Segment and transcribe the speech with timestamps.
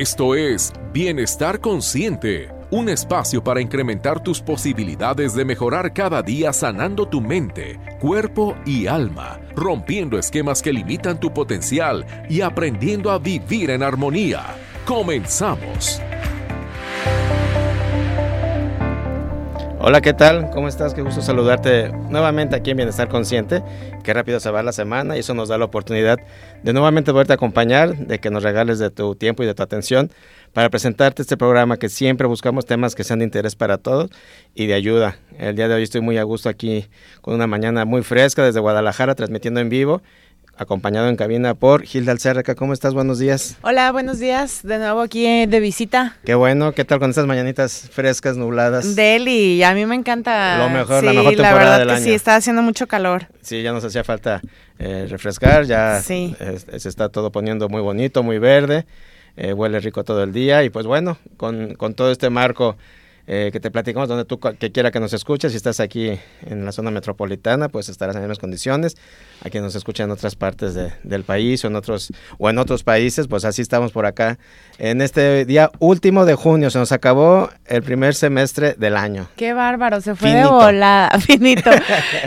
[0.00, 7.06] Esto es Bienestar Consciente, un espacio para incrementar tus posibilidades de mejorar cada día sanando
[7.06, 13.68] tu mente, cuerpo y alma, rompiendo esquemas que limitan tu potencial y aprendiendo a vivir
[13.68, 14.46] en armonía.
[14.86, 16.00] Comenzamos.
[19.82, 20.50] Hola, ¿qué tal?
[20.50, 20.92] ¿Cómo estás?
[20.92, 23.62] Qué gusto saludarte nuevamente aquí en Bienestar Consciente.
[24.04, 26.18] Qué rápido se va la semana y eso nos da la oportunidad
[26.62, 30.10] de nuevamente poderte acompañar, de que nos regales de tu tiempo y de tu atención
[30.52, 34.10] para presentarte este programa que siempre buscamos temas que sean de interés para todos
[34.54, 35.16] y de ayuda.
[35.38, 36.84] El día de hoy estoy muy a gusto aquí
[37.22, 40.02] con una mañana muy fresca desde Guadalajara transmitiendo en vivo
[40.64, 42.54] acompañado en cabina por Gilda Alcerreca.
[42.54, 42.92] ¿Cómo estás?
[42.92, 43.56] Buenos días.
[43.62, 44.60] Hola, buenos días.
[44.62, 46.18] De nuevo aquí eh, de visita.
[46.22, 46.72] Qué bueno.
[46.72, 48.94] ¿Qué tal con estas mañanitas frescas, nubladas?
[48.94, 50.58] Deli, a mí me encanta.
[50.58, 52.04] Lo mejor, la mejor temporada la verdad del que año.
[52.04, 53.28] Sí, está haciendo mucho calor.
[53.40, 54.42] Sí, ya nos hacía falta
[54.78, 55.64] eh, refrescar.
[55.64, 56.36] Ya Sí.
[56.38, 58.84] eh, se está todo poniendo muy bonito, muy verde.
[59.36, 60.62] eh, huele rico todo el día.
[60.62, 62.76] Y pues bueno, con, con todo este marco
[63.26, 66.64] eh, que te platicamos, donde tú que quiera que nos escuches, si estás aquí en
[66.64, 68.96] la zona metropolitana, pues estarás en las mismas condiciones.
[69.44, 72.58] A quien nos escucha en otras partes de- del país o en otros o en
[72.58, 74.38] otros países, pues así estamos por acá.
[74.78, 79.28] En este día último de junio se nos acabó el primer semestre del año.
[79.36, 81.70] Qué bárbaro, se fue de volada, finito.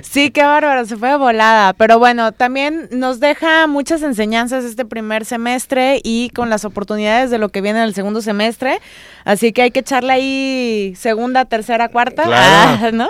[0.03, 1.73] Sí, qué bárbaro, se fue de volada.
[1.73, 7.37] Pero bueno, también nos deja muchas enseñanzas este primer semestre y con las oportunidades de
[7.37, 8.79] lo que viene en el segundo semestre.
[9.25, 12.79] Así que hay que echarle ahí segunda, tercera, cuarta, Claro.
[12.85, 13.09] ah, ¿no?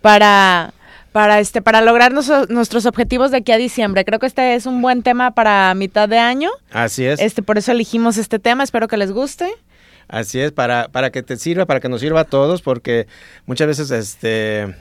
[0.00, 0.72] Para
[1.12, 4.04] para este para lograr nuestro- nuestros objetivos de aquí a diciembre.
[4.04, 6.50] Creo que este es un buen tema para mitad de año.
[6.70, 7.20] Así es.
[7.20, 9.52] Este por eso elegimos este tema, espero que les guste.
[10.08, 13.06] Así es, para, para que te sirva, para que nos sirva a todos, porque
[13.46, 14.74] muchas veces este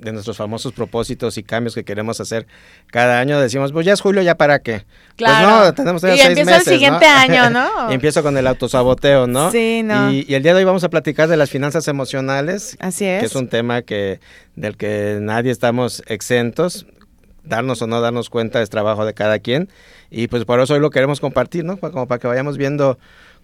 [0.00, 2.46] de nuestros famosos propósitos y cambios que queremos hacer
[2.86, 4.84] cada año decimos, pues ya es julio, ¿ya para qué?
[5.16, 5.48] Claro.
[5.48, 7.16] Pues no, tenemos todavía Y seis empieza el meses, siguiente ¿no?
[7.16, 7.68] año, ¿no?
[7.90, 9.50] y empiezo con el autosaboteo, ¿no?
[9.50, 10.10] Sí, no.
[10.10, 13.20] Y, y el día de hoy vamos a platicar de las finanzas emocionales, Así es.
[13.20, 14.20] que es un tema que
[14.56, 16.86] del que nadie estamos exentos.
[17.42, 19.70] Darnos o no darnos cuenta es trabajo de cada quien.
[20.10, 21.78] Y pues por eso hoy lo queremos compartir, ¿no?
[21.78, 22.98] Como para que vayamos viendo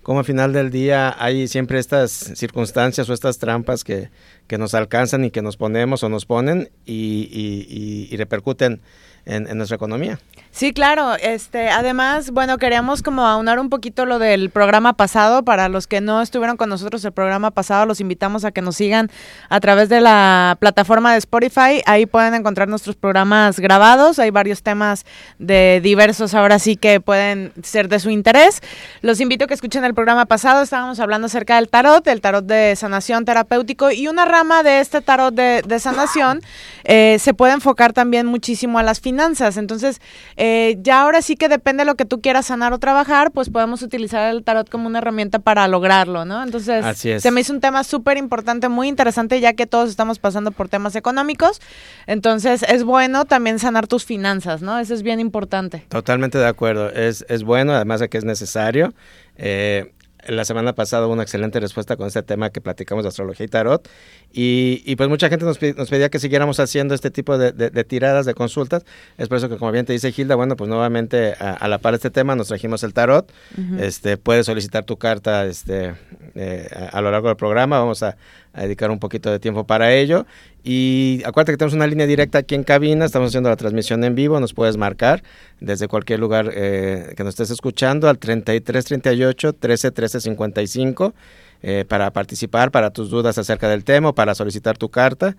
[0.07, 4.11] cómo al final del día hay siempre estas circunstancias o estas trampas que,
[4.47, 8.81] que nos alcanzan y que nos ponemos o nos ponen y- y repercuten
[9.27, 10.19] en, nuestra economía.
[10.53, 11.17] Sí, claro.
[11.17, 15.43] Este, además, bueno, queríamos como aunar un poquito lo del programa pasado.
[15.43, 18.77] Para los que no estuvieron con nosotros el programa pasado, los invitamos a que nos
[18.77, 19.11] sigan
[19.51, 21.83] a través de la plataforma de Spotify.
[21.85, 24.19] Ahí pueden encontrar nuestros programas grabados.
[24.19, 25.05] Hay varios temas
[25.39, 28.63] de diversos ahora sí que pueden ser de su interés.
[29.03, 30.63] Los invito a que escuchen el programa pasado.
[30.63, 35.03] Estábamos hablando acerca del tarot, del tarot de sanación terapéutico y una rama de este
[35.03, 36.41] tarot de, de sanación
[36.85, 39.16] eh, se puede enfocar también muchísimo a las finanzas.
[39.57, 40.01] Entonces,
[40.37, 43.51] eh, ya ahora sí que depende de lo que tú quieras sanar o trabajar, pues
[43.51, 46.43] podemos utilizar el tarot como una herramienta para lograrlo, ¿no?
[46.43, 47.23] Entonces, Así es.
[47.23, 50.69] se me hizo un tema súper importante, muy interesante, ya que todos estamos pasando por
[50.69, 51.61] temas económicos.
[52.07, 54.79] Entonces, es bueno también sanar tus finanzas, ¿no?
[54.79, 55.85] Eso es bien importante.
[55.89, 56.91] Totalmente de acuerdo.
[56.91, 58.95] Es, es bueno, además de que es necesario.
[59.37, 59.93] Eh,
[60.29, 63.49] la semana pasada hubo una excelente respuesta con este tema que platicamos de astrología y
[63.49, 63.89] tarot.
[64.33, 67.71] Y, y pues mucha gente nos, nos pedía que siguiéramos haciendo este tipo de, de-
[67.71, 68.85] de tiradas, de consultas.
[69.19, 71.79] Es por eso que, como bien te dice Gilda, bueno, pues nuevamente a, a la
[71.79, 73.31] par de este tema nos trajimos el tarot.
[73.79, 75.95] este, puedes solicitar tu carta este,
[76.35, 77.79] eh, a, a lo largo del programa.
[77.79, 78.17] Vamos a,
[78.53, 80.27] a dedicar un poquito de tiempo para ello.
[80.69, 84.17] Y acuérdate que tenemos una línea directa aquí en cabina, estamos haciendo la transmisión en
[84.17, 85.23] vivo, nos puedes marcar
[85.61, 91.15] desde cualquier lugar eh, que nos estés escuchando al 33 38 13 13 55
[91.63, 95.37] eh, para participar, para tus dudas acerca del tema, para solicitar tu carta.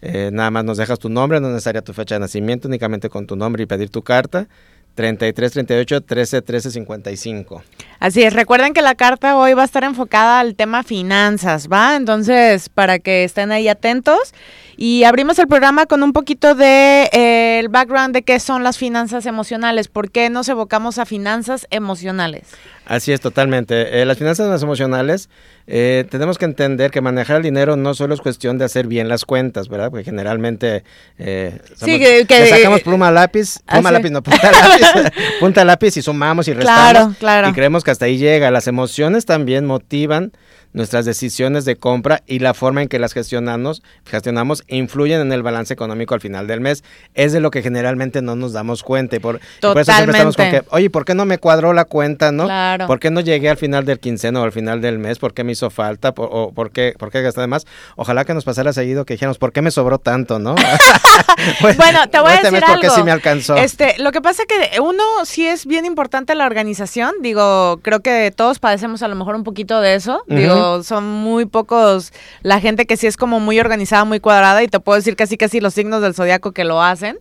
[0.00, 3.10] Eh, nada más nos dejas tu nombre, no es necesaria tu fecha de nacimiento, únicamente
[3.10, 4.48] con tu nombre y pedir tu carta.
[4.94, 7.62] 33 38 13 13 55.
[8.00, 11.96] Así es, recuerden que la carta hoy va a estar enfocada al tema finanzas, ¿va?
[11.96, 14.34] Entonces, para que estén ahí atentos.
[14.82, 18.78] Y abrimos el programa con un poquito de eh, el background de qué son las
[18.78, 22.48] finanzas emocionales, por qué nos evocamos a finanzas emocionales.
[22.86, 24.00] Así es, totalmente.
[24.00, 25.28] Eh, las finanzas emocionales,
[25.66, 29.10] eh, tenemos que entender que manejar el dinero no solo es cuestión de hacer bien
[29.10, 29.90] las cuentas, ¿verdad?
[29.90, 30.82] Porque generalmente
[31.18, 34.52] eh, Sí, que- que- le sacamos pluma a lápiz, pluma a lápiz, no, punta a
[34.52, 34.86] lápiz,
[35.40, 36.80] punta a lápiz y sumamos y restamos.
[36.90, 37.48] Claro, claro.
[37.50, 38.50] Y creemos que hasta ahí llega.
[38.50, 40.32] Las emociones también motivan
[40.72, 45.42] nuestras decisiones de compra y la forma en que las gestionamos, gestionamos influyen en el
[45.42, 46.84] balance económico al final del mes.
[47.14, 49.16] Es de lo que generalmente no nos damos cuenta.
[49.16, 51.84] Y por, por eso siempre estamos con que, oye, ¿por qué no me cuadró la
[51.84, 52.44] cuenta, no?
[52.44, 52.86] Claro.
[52.86, 55.18] ¿Por qué no llegué al final del quinceno o al final del mes?
[55.18, 56.12] ¿Por qué me hizo falta?
[56.12, 57.66] ¿Por, o, ¿por qué, por qué gasté de más?
[57.96, 60.54] Ojalá que nos pasara seguido que dijéramos, ¿por qué me sobró tanto, no?
[61.60, 62.96] bueno, te voy a este decir mes, ¿por qué algo.
[62.96, 63.56] sí me alcanzó?
[63.56, 67.14] Este, lo que pasa que uno sí es bien importante la organización.
[67.20, 70.22] Digo, creo que todos padecemos a lo mejor un poquito de eso.
[70.26, 72.12] Digo, son muy pocos
[72.42, 75.36] la gente que sí es como muy organizada, muy cuadrada y te puedo decir casi
[75.36, 77.18] casi los signos del zodiaco que lo hacen.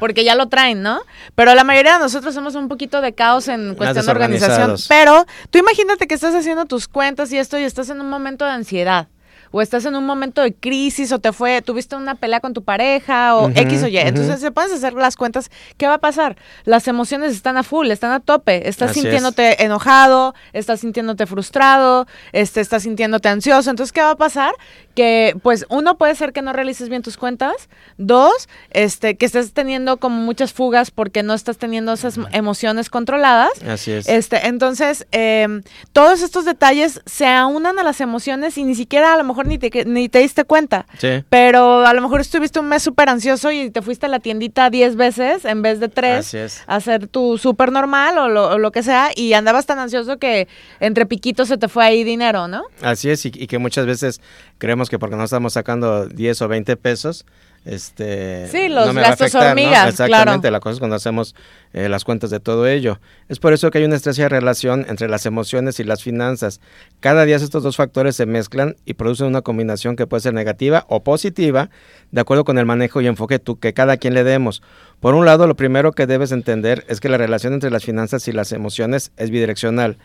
[0.00, 1.00] Porque ya lo traen, ¿no?
[1.36, 4.74] Pero la mayoría de nosotros somos un poquito de caos en cuestión de organización.
[4.88, 8.44] Pero tú imagínate que estás haciendo tus cuentas y esto y estás en un momento
[8.44, 9.08] de ansiedad.
[9.52, 12.64] O estás en un momento de crisis, o te fue, tuviste una pelea con tu
[12.64, 13.98] pareja, o X o Y.
[13.98, 16.36] Entonces, se puedes hacer las cuentas, ¿qué va a pasar?
[16.64, 18.68] Las emociones están a full, están a tope.
[18.68, 19.04] Estás Así es.
[19.04, 23.70] sintiéndote enojado, estás sintiéndote frustrado, este, estás sintiéndote ansioso.
[23.70, 24.52] Entonces, ¿qué va a pasar?
[24.94, 27.68] Que, pues, uno puede ser que no realices bien tus cuentas.
[27.98, 33.50] Dos, este, que estés teniendo como muchas fugas porque no estás teniendo esas emociones controladas.
[33.66, 34.08] Así es.
[34.08, 35.62] Este, entonces, eh,
[35.92, 39.58] todos estos detalles se aunan a las emociones y ni siquiera a lo mejor ni
[39.58, 40.86] te, ni te diste cuenta.
[40.98, 41.24] Sí.
[41.30, 44.68] Pero a lo mejor estuviste un mes súper ansioso y te fuiste a la tiendita
[44.70, 46.62] 10 veces en vez de 3 Así es.
[46.66, 50.18] a hacer tu súper normal o lo, o lo que sea y andabas tan ansioso
[50.18, 50.48] que
[50.80, 52.64] entre piquitos se te fue ahí dinero, ¿no?
[52.82, 54.20] Así es, y, y que muchas veces
[54.62, 57.26] creemos que porque no estamos sacando 10 o 20 pesos,
[57.64, 58.46] este...
[58.46, 59.48] Sí, los no me va a gastos afectar, ¿no?
[59.50, 60.52] hormigas, Exactamente, claro.
[60.52, 61.34] la cosa es cuando hacemos
[61.72, 63.00] eh, las cuentas de todo ello.
[63.28, 66.60] Es por eso que hay una estrecha relación entre las emociones y las finanzas.
[67.00, 70.86] Cada día estos dos factores se mezclan y producen una combinación que puede ser negativa
[70.88, 71.68] o positiva,
[72.12, 74.62] de acuerdo con el manejo y enfoque tú, que cada quien le demos.
[75.00, 78.28] Por un lado, lo primero que debes entender es que la relación entre las finanzas
[78.28, 79.98] y las emociones es bidireccional.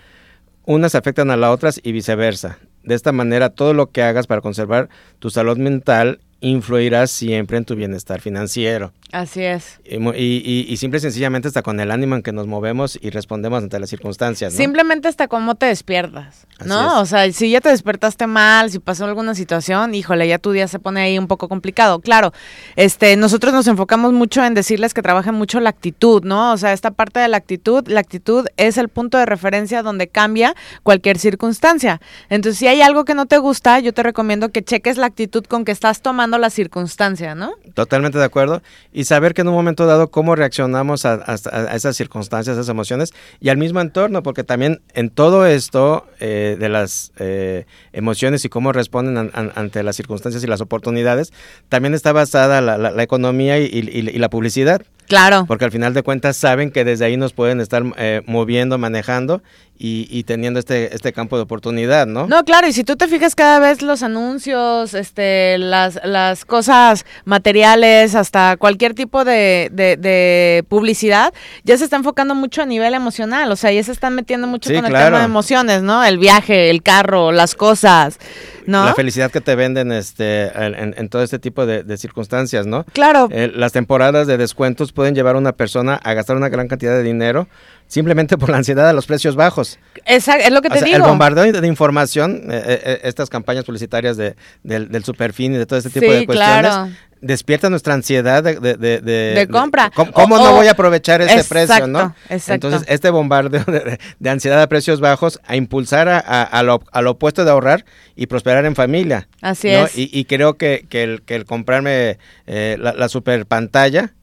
[0.65, 2.57] Unas afectan a las otras y viceversa.
[2.87, 4.87] De esta manera, todo lo que hagas para conservar
[5.19, 8.93] tu salud mental influirá siempre en tu bienestar financiero.
[9.13, 9.79] Así es.
[9.85, 13.09] Y, y- y- simple y sencillamente está con el ánimo en que nos movemos y
[13.09, 14.51] respondemos ante las circunstancias.
[14.53, 14.57] ¿no?
[14.57, 16.87] Simplemente hasta cómo te despiertas, Así ¿no?
[16.87, 16.93] es.
[17.01, 20.67] O sea, si ya te despertaste mal, si pasó alguna situación, híjole, ya tu día
[20.67, 22.01] se pone ahí un poco complicado.
[22.01, 22.33] Claro,
[22.75, 26.51] este, nosotros nos enfocamos mucho en decirles que trabajen mucho la actitud, ¿no?
[26.51, 30.09] O sea, esta parte de la actitud, la actitud es el punto de referencia donde
[30.09, 30.53] cambia
[30.83, 32.01] cualquier circunstancia.
[32.29, 35.45] Entonces, si hay algo que no te gusta, yo te recomiendo que cheques la actitud
[35.45, 37.53] con que estás tomando la circunstancia, ¿no?
[37.73, 38.61] Totalmente de acuerdo.
[38.99, 42.61] Y saber que en un momento dado cómo reaccionamos a, a- a esas circunstancias, a
[42.61, 47.65] esas emociones y al mismo entorno, porque también en todo esto eh, de las eh,
[47.93, 51.31] emociones y cómo responden an- an- ante las circunstancias y las oportunidades,
[51.69, 54.81] también está basada la, la- la economía y, y- y la publicidad.
[55.07, 55.45] Claro.
[55.47, 59.41] Porque al final de cuentas saben que desde ahí nos pueden estar eh, moviendo, manejando
[59.79, 62.27] y, y teniendo este, este campo de oportunidad, ¿no?
[62.27, 67.05] No, claro, y si tú te fijas cada vez los anuncios, este, las, las cosas
[67.25, 71.33] materiales, hasta cualquier tipo de, de, de publicidad,
[71.63, 74.69] ya se está enfocando mucho a nivel emocional, o sea, ya se están metiendo mucho
[74.69, 76.03] Sí, con el tema de emociones, ¿no?
[76.03, 78.17] El viaje, el carro, las cosas,
[78.65, 78.85] ¿no?
[78.85, 82.83] La felicidad que te venden este, en, en- todo este tipo de, de circunstancias, ¿no?
[82.93, 86.67] Claro, Eh, las temporadas de descuentos pueden llevar a una persona a gastar una gran
[86.67, 87.47] cantidad de dinero
[87.87, 89.66] simplemente por la ansiedad a los precios bajos.
[90.05, 90.97] Esa- es lo que O te sea, digo.
[90.97, 95.57] el bombardeo de información, eh, eh, eh, estas campañas publicitarias de, del, del superfin y
[95.57, 96.89] de todo este tipo Sí, de cuestiones, claro.
[97.19, 99.91] despierta nuestra ansiedad de, de, de- de- De compra.
[99.93, 101.99] ¿Cómo, cómo O- no voy a aprovechar este precio, no?
[101.99, 102.67] Exacto, exacto.
[102.67, 106.81] Entonces, este bombardeo de, de ansiedad a precios bajos a impulsar a, a- a lo,
[106.91, 107.85] a lo opuesto de ahorrar
[108.15, 109.27] y prosperar en familia.
[109.41, 109.85] Así ¿no?
[109.87, 109.97] es.
[109.97, 114.13] Y, y creo que, que, el, que el comprarme eh, la, la super pantalla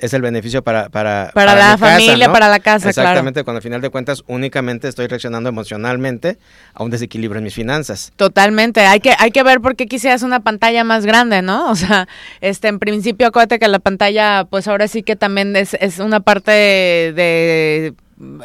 [0.00, 2.32] es el beneficio para para, Para la casa, familia, ¿no?
[2.32, 3.08] para la casa, claro.
[3.08, 6.38] Exactamente, cuando al final de cuentas únicamente estoy reaccionando emocionalmente
[6.74, 8.12] a un desequilibrio en mis finanzas.
[8.16, 11.70] Totalmente, hay que, hay que ver por qué quisieras una pantalla más grande, ¿no?
[11.70, 12.08] O sea,
[12.40, 16.20] este, en principio acuérdate que la pantalla, pues ahora sí que también es, es una
[16.20, 17.94] parte de, de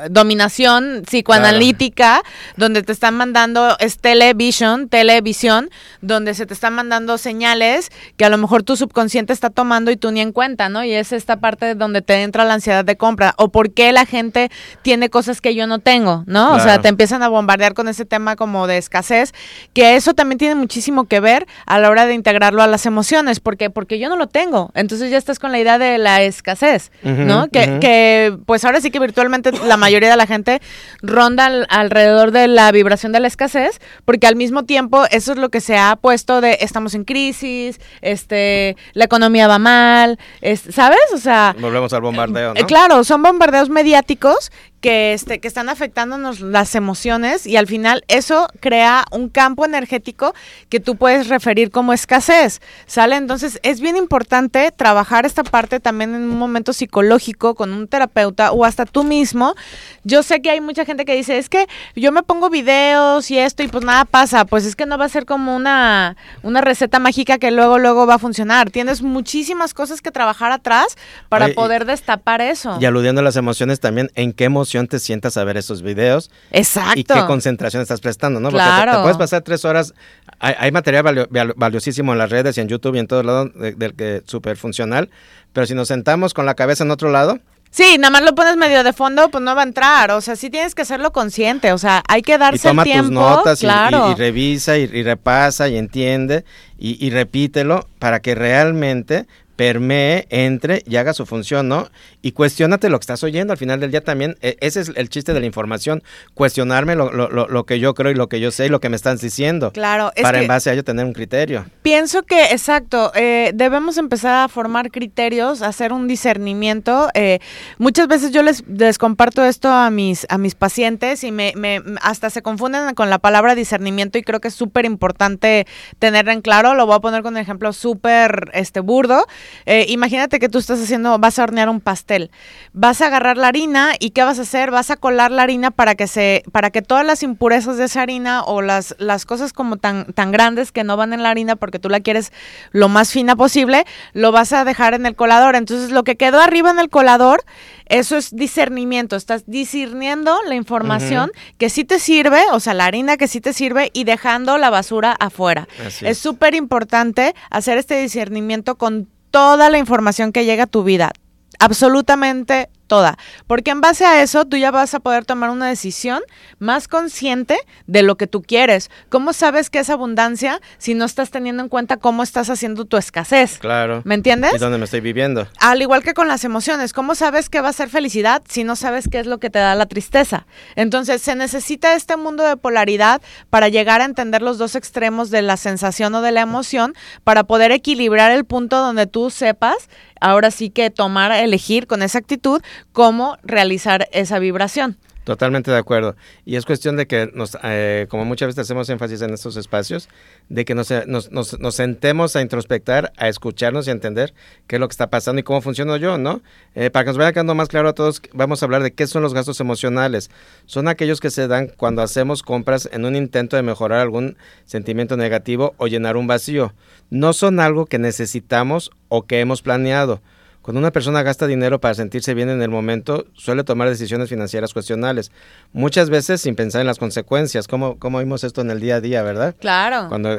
[0.09, 2.23] dominación psicoanalítica,
[2.55, 5.69] donde te están mandando, es television, televisión,
[6.01, 9.97] donde se te están mandando señales que a lo mejor tu subconsciente está tomando y
[9.97, 10.83] tú ni en cuenta, ¿no?
[10.83, 14.05] Y es esta parte donde te entra la ansiedad de compra, o por qué la
[14.05, 14.49] gente
[14.81, 16.53] tiene cosas que yo no tengo, ¿no?
[16.53, 19.33] O sea, te empiezan a bombardear con ese tema como de escasez,
[19.73, 23.39] que eso también tiene muchísimo que ver a la hora de integrarlo a las emociones,
[23.41, 26.91] porque porque yo no lo tengo, entonces ya estás con la idea de la escasez,
[27.03, 27.49] ¿no?
[27.49, 30.61] Que, que pues ahora sí que virtualmente la mayoría de la gente
[31.01, 35.37] ronda al- alrededor de la vibración de la escasez, porque al mismo tiempo eso es
[35.37, 40.61] lo que se ha puesto de estamos en crisis, este, la economía va mal, es,
[40.71, 40.99] ¿sabes?
[41.13, 42.59] O sea, Volvemos al bombardeo, ¿no?
[42.59, 48.03] eh, Claro, son bombardeos mediáticos que, este, que están afectándonos las emociones y al final
[48.07, 50.35] eso crea un campo energético
[50.69, 53.15] que tú puedes referir como escasez, ¿sale?
[53.15, 58.51] Entonces es bien importante trabajar esta parte también en un momento psicológico con un terapeuta
[58.51, 59.54] o hasta tú mismo.
[60.03, 63.39] Yo sé que hay mucha gente que dice, es que yo me pongo videos y
[63.39, 66.61] esto y pues nada pasa, pues es que no va a ser como una, una
[66.61, 68.69] receta mágica que luego, luego va a funcionar.
[68.69, 70.95] Tienes muchísimas cosas que trabajar atrás
[71.29, 72.77] para poder destapar eso.
[72.79, 76.31] Y aludiendo a las emociones también, ¿en qué emoción te sientas a ver esos videos?
[76.51, 76.99] Exacto.
[76.99, 78.49] Y qué concentración estás prestando, ¿no?
[78.49, 79.93] Porque te, puedes pasar tres horas,
[80.39, 84.23] hay, material valiosísimo en las redes y en YouTube y en todos lados del que
[84.25, 85.09] súper funcional,
[85.53, 87.39] pero si nos sentamos con la cabeza en otro lado,
[87.75, 90.11] Sí, nada más lo pones medio de fondo, pues no va a entrar.
[90.11, 91.73] O sea, sí tienes que hacerlo consciente.
[91.73, 93.09] O sea, hay que darse y toma el tiempo.
[93.09, 96.45] Tus notas y, revisa y, repasa y entiende
[96.79, 101.89] y, y repítelo para que realmente permee, entre y haga su función, ¿no?
[102.21, 104.35] Y cuestionate lo que estás oyendo al final del día también.
[104.41, 108.11] E, ese es el chiste de la información, cuestionarme lo, lo, lo, que yo creo
[108.11, 109.71] y lo que yo sé y lo que me están diciendo.
[109.71, 110.11] Claro.
[110.15, 111.65] Es para en base a ello tener un criterio.
[111.81, 117.09] Pienso que, exacto, eh, debemos empezar a formar criterios, hacer un discernimiento.
[117.13, 117.39] Eh,
[117.77, 121.81] muchas veces yo les, les, comparto esto a mis, a mis pacientes y me, me
[122.01, 125.67] hasta se confunden con la palabra discernimiento y creo que es súper importante
[125.99, 126.75] tenerla en claro.
[126.75, 129.25] Lo voy a poner con un ejemplo súper este, burdo.
[129.65, 132.31] Eh, imagínate que tú estás haciendo, vas a hornear un pastel.
[132.73, 134.71] Vas a agarrar la harina y ¿qué vas a hacer?
[134.71, 138.01] Vas a colar la harina para que se, para que todas las impurezas de esa
[138.01, 141.55] harina o las, las cosas como tan, tan grandes que no van en la harina
[141.55, 142.31] porque tú la quieres
[142.71, 145.55] lo más fina posible, lo vas a dejar en el colador.
[145.55, 147.43] Entonces lo que quedó arriba en el colador,
[147.85, 149.15] eso es discernimiento.
[149.15, 153.53] Estás discerniendo la información que sí te sirve, o sea, la harina que sí te
[153.53, 155.67] sirve y dejando la basura afuera.
[156.01, 161.11] es súper importante hacer este discernimiento con toda la información que llega a tu vida,
[161.59, 166.21] absolutamente toda, porque en base a eso tú ya vas a poder tomar una decisión
[166.59, 168.89] más consciente de lo que tú quieres.
[169.09, 172.97] ¿Cómo sabes que es abundancia si no estás teniendo en cuenta cómo estás haciendo tu
[172.97, 173.57] escasez?
[173.59, 174.01] Claro.
[174.05, 174.53] ¿Me entiendes?
[174.55, 175.47] Y dónde me estoy viviendo.
[175.59, 178.75] Al igual que con las emociones, ¿cómo sabes qué va a ser felicidad si no
[178.75, 180.45] sabes qué es lo que te da la tristeza?
[180.75, 185.41] Entonces, se necesita este mundo de polaridad para llegar a entender los dos extremos de
[185.41, 189.89] la sensación o de la emoción para poder equilibrar el punto donde tú sepas
[190.21, 194.97] ahora sí que tomar, elegir con esa actitud cómo realizar esa vibración.
[195.25, 196.15] Totalmente de acuerdo.
[196.45, 200.07] Y es cuestión de que, nos, eh, como muchas veces hacemos énfasis en estos espacios,
[200.49, 204.35] de que nos, nos, nos, sentemos a introspectar, a escucharnos y a entender
[204.67, 206.41] qué es lo que está pasando y cómo funciono yo, ¿no?
[206.75, 209.07] Eh, para que nos vaya quedando más claro a todos, vamos a hablar de qué
[209.07, 210.29] son los gastos emocionales.
[210.67, 215.17] Son aquellos que se dan cuando hacemos compras en un intento de mejorar algún sentimiento
[215.17, 216.75] negativo o llenar un vacío.
[217.09, 220.21] No son algo que necesitamos o que hemos planeado
[220.65, 224.73] cuando una persona gasta dinero para sentirse bien en el momento, suele tomar decisiones financieras
[224.73, 225.31] cuestionables,
[225.73, 229.01] muchas veces sin pensar en las consecuencias, como, como vimos esto en el día a
[229.01, 229.53] día, ¿verdad?
[229.59, 230.07] Claro.
[230.09, 230.35] Cuando,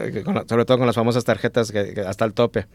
[0.48, 2.66] sobre todo con las famosas tarjetas que hasta el tope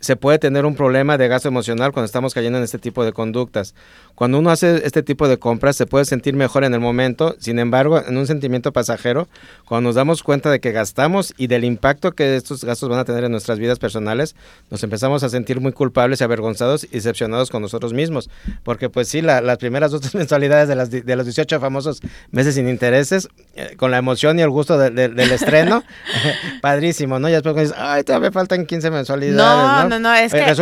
[0.00, 3.12] se puede tener un problema de gasto emocional cuando estamos cayendo en este tipo de
[3.12, 3.74] conductas.
[4.14, 7.58] Cuando uno hace este tipo de compras se puede sentir mejor en el momento, sin
[7.58, 9.28] embargo, en un sentimiento pasajero,
[9.66, 13.04] cuando nos damos cuenta de que gastamos y del impacto que estos gastos van a
[13.04, 14.36] tener en nuestras vidas personales,
[14.70, 18.30] nos empezamos a sentir muy culpables y avergonzados y decepcionados con nosotros mismos.
[18.62, 22.68] Porque pues sí, las primeras dos mensualidades de, las, de los 18 famosos meses sin
[22.68, 25.82] intereses, eh, con la emoción y el gusto del estreno,
[26.60, 27.28] padrísimo, ¿no?
[27.28, 29.88] Y después dices, ay, todavía faltan 15 mensualidades, ¿no?
[29.88, 30.54] no, no, es que,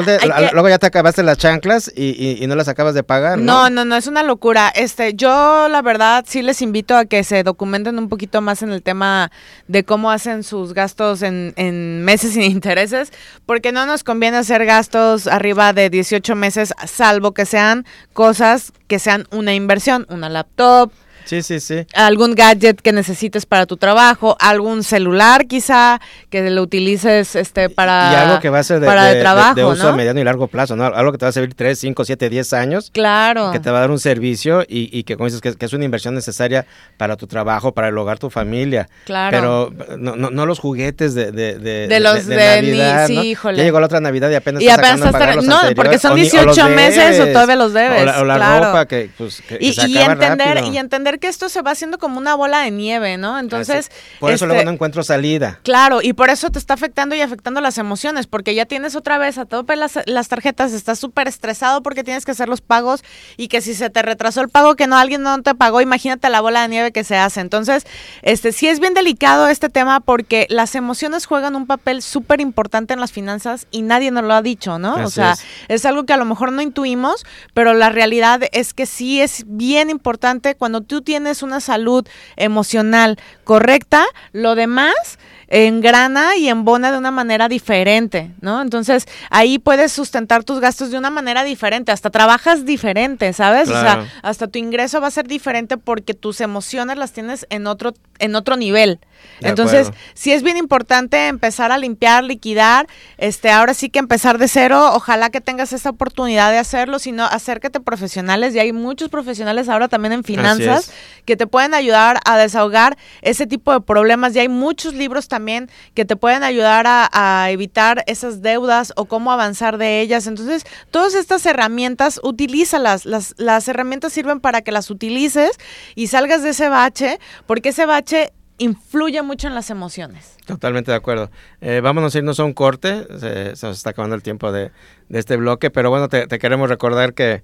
[0.53, 3.71] Luego ya te acabaste las chanclas y, no las acabas de pagar, ¿no?
[3.71, 4.73] No, no, es una locura.
[4.75, 8.73] Este, yo la verdad sí les invito a que se documenten un poquito más en
[8.73, 9.31] el tema
[9.69, 13.12] de cómo hacen sus gastos en, en meses sin intereses,
[13.47, 18.99] porque no nos conviene hacer gastos arriba de 18 meses, salvo que sean cosas que
[18.99, 20.93] sean una inversión, una laptop,
[21.25, 21.87] Sí, sí, sí.
[21.95, 26.00] Algún gadget que necesites para tu trabajo, algún celular quizá
[26.31, 29.64] que lo utilices este para y algo que va a ser de, para trabajo, de,
[29.64, 30.85] uso a mediano y largo plazo, ¿no?
[30.85, 32.91] Algo que te va a servir 3, 5, 7, 10 años.
[32.93, 33.50] Claro.
[33.52, 35.85] Que te va a dar un servicio y, y que como dices que, es una
[35.85, 38.88] inversión necesaria para tu trabajo, para el hogar, tu familia.
[39.05, 39.71] Claro.
[39.76, 43.59] Pero no, no, no los juguetes de, de, de, los de, Navidad, sí, híjole.
[43.59, 47.21] Ya llegó la otra Navidad y apenas y apenas estás No, porque son 18 meses
[47.21, 48.17] o todavía los debes.
[48.17, 51.99] O la, ropa que, pues, y, y entender, y entender que esto se va haciendo
[51.99, 53.38] como una bola de nieve, ¿no?
[53.38, 53.90] Entonces...
[54.21, 55.61] Por eso luego este no encuentro salida.
[55.62, 59.19] Claro, y por eso te está afectando y afectando las emociones, porque ya tienes otra
[59.19, 63.04] vez a tope las, las tarjetas, estás súper estresado porque tienes que hacer los pagos
[63.37, 66.28] y que si se te retrasó el pago, que no alguien no te pagó, imagínate
[66.28, 67.40] la bola de nieve que se hace.
[67.40, 67.87] Entonces,
[68.23, 72.95] este sí es bien delicado este tema porque las emociones juegan un papel súper importante
[72.95, 74.95] en las finanzas y nadie nos lo ha dicho, ¿no?
[74.95, 75.37] o sea,
[75.69, 75.85] es.
[75.85, 79.90] algo que a lo mejor no intuimos, pero la realidad es que sí es bien
[79.90, 82.07] importante cuando tú tienes una salud
[82.37, 85.19] emocional correcta, lo demás
[85.53, 88.63] engrana y embona de una manera diferente, ¿no?
[88.63, 93.69] Entonces, ahí puedes sustentar tus gastos de una manera diferente, hasta trabajas diferente, ¿sabes?
[93.69, 97.67] O sea, hasta tu ingreso va a ser diferente porque tus emociones las tienes en
[97.67, 98.99] otro en otro nivel.
[99.41, 102.87] Entonces, sí es bien importante empezar a limpiar, liquidar,
[103.19, 107.25] este, ahora sí que empezar de cero, ojalá que tengas esa oportunidad de hacerlo, sino
[107.25, 110.93] acércate profesionales, y hay muchos profesionales ahora también en finanzas
[111.25, 115.71] que te pueden ayudar a desahogar ese tipo de problemas, y hay muchos libros también
[115.95, 120.26] que te pueden ayudar a, evitar esas deudas o cómo avanzar de ellas.
[120.26, 125.59] Entonces, todas estas herramientas, utilízalas, las, las herramientas sirven para que las utilices
[125.95, 130.37] y salgas de ese bache, porque ese bache influye mucho en las emociones.
[130.47, 131.31] Totalmente de acuerdo.
[131.61, 134.71] Eh, vámonos a irnos a un corte, se, nos está acabando el tiempo de,
[135.11, 137.43] este bloque, pero bueno, te, queremos recordar que,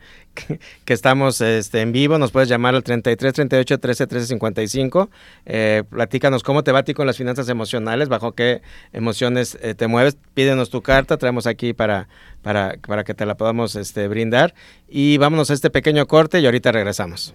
[0.85, 5.11] que, estamos este, en vivo, nos puedes llamar al 33 38 13 13 55,
[5.47, 8.63] eh, platícanos cómo te va a ti con las finanzas emocionales, bajo qué
[8.93, 12.09] emociones eh, te mueves, pídenos tu carta, traemos aquí para,
[12.43, 14.55] para, para que te la podamos este, brindar
[14.89, 17.35] y vámonos a este pequeño corte y ahorita regresamos.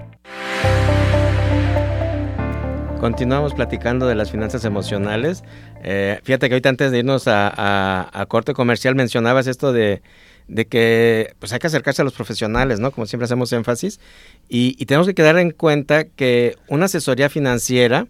[3.01, 5.43] Continuamos platicando de las finanzas emocionales.
[5.83, 10.03] Eh, fíjate que ahorita antes de irnos a, corte comercial mencionabas esto de,
[10.69, 12.91] que pues hay que acercarse a los profesionales, ¿no?
[12.91, 13.99] Como siempre hacemos énfasis.
[14.47, 18.05] Y, tenemos que quedar en cuenta que una asesoría financiera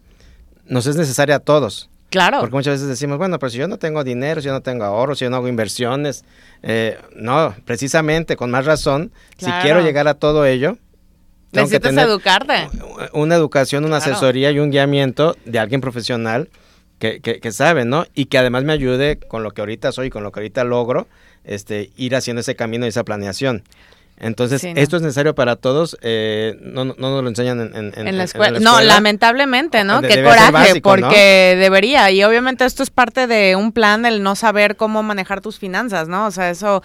[0.65, 1.89] nos es necesaria a todos.
[2.09, 2.41] Claro.
[2.41, 4.83] Porque muchas veces decimos, bueno, pero si yo no tengo dinero, si yo no tengo
[4.83, 6.25] ahorros, si yo no hago inversiones,
[6.63, 10.77] eh, no, precisamente, con más razón, si quiero llegar a todo ello,
[11.51, 12.69] Necesitas educarte.
[13.13, 16.49] Una educación, una asesoría y un guiamiento de alguien profesional
[16.99, 18.05] que, que, sabe, ¿no?
[18.13, 21.07] Y que además me ayude con lo que ahorita soy, con lo que ahorita logro,
[21.43, 23.63] este, ir haciendo ese camino y esa planeación.
[24.21, 28.59] Entonces, esto es necesario para todos, eh, no, no, nos lo enseñan en, la, escuela.
[28.59, 29.99] No, lamentablemente, ¿no?
[30.01, 32.11] Qué coraje, porque debería.
[32.11, 36.07] Y obviamente esto es parte de un plan, el no saber cómo manejar tus finanzas,
[36.07, 36.27] ¿no?
[36.27, 36.83] O sea, eso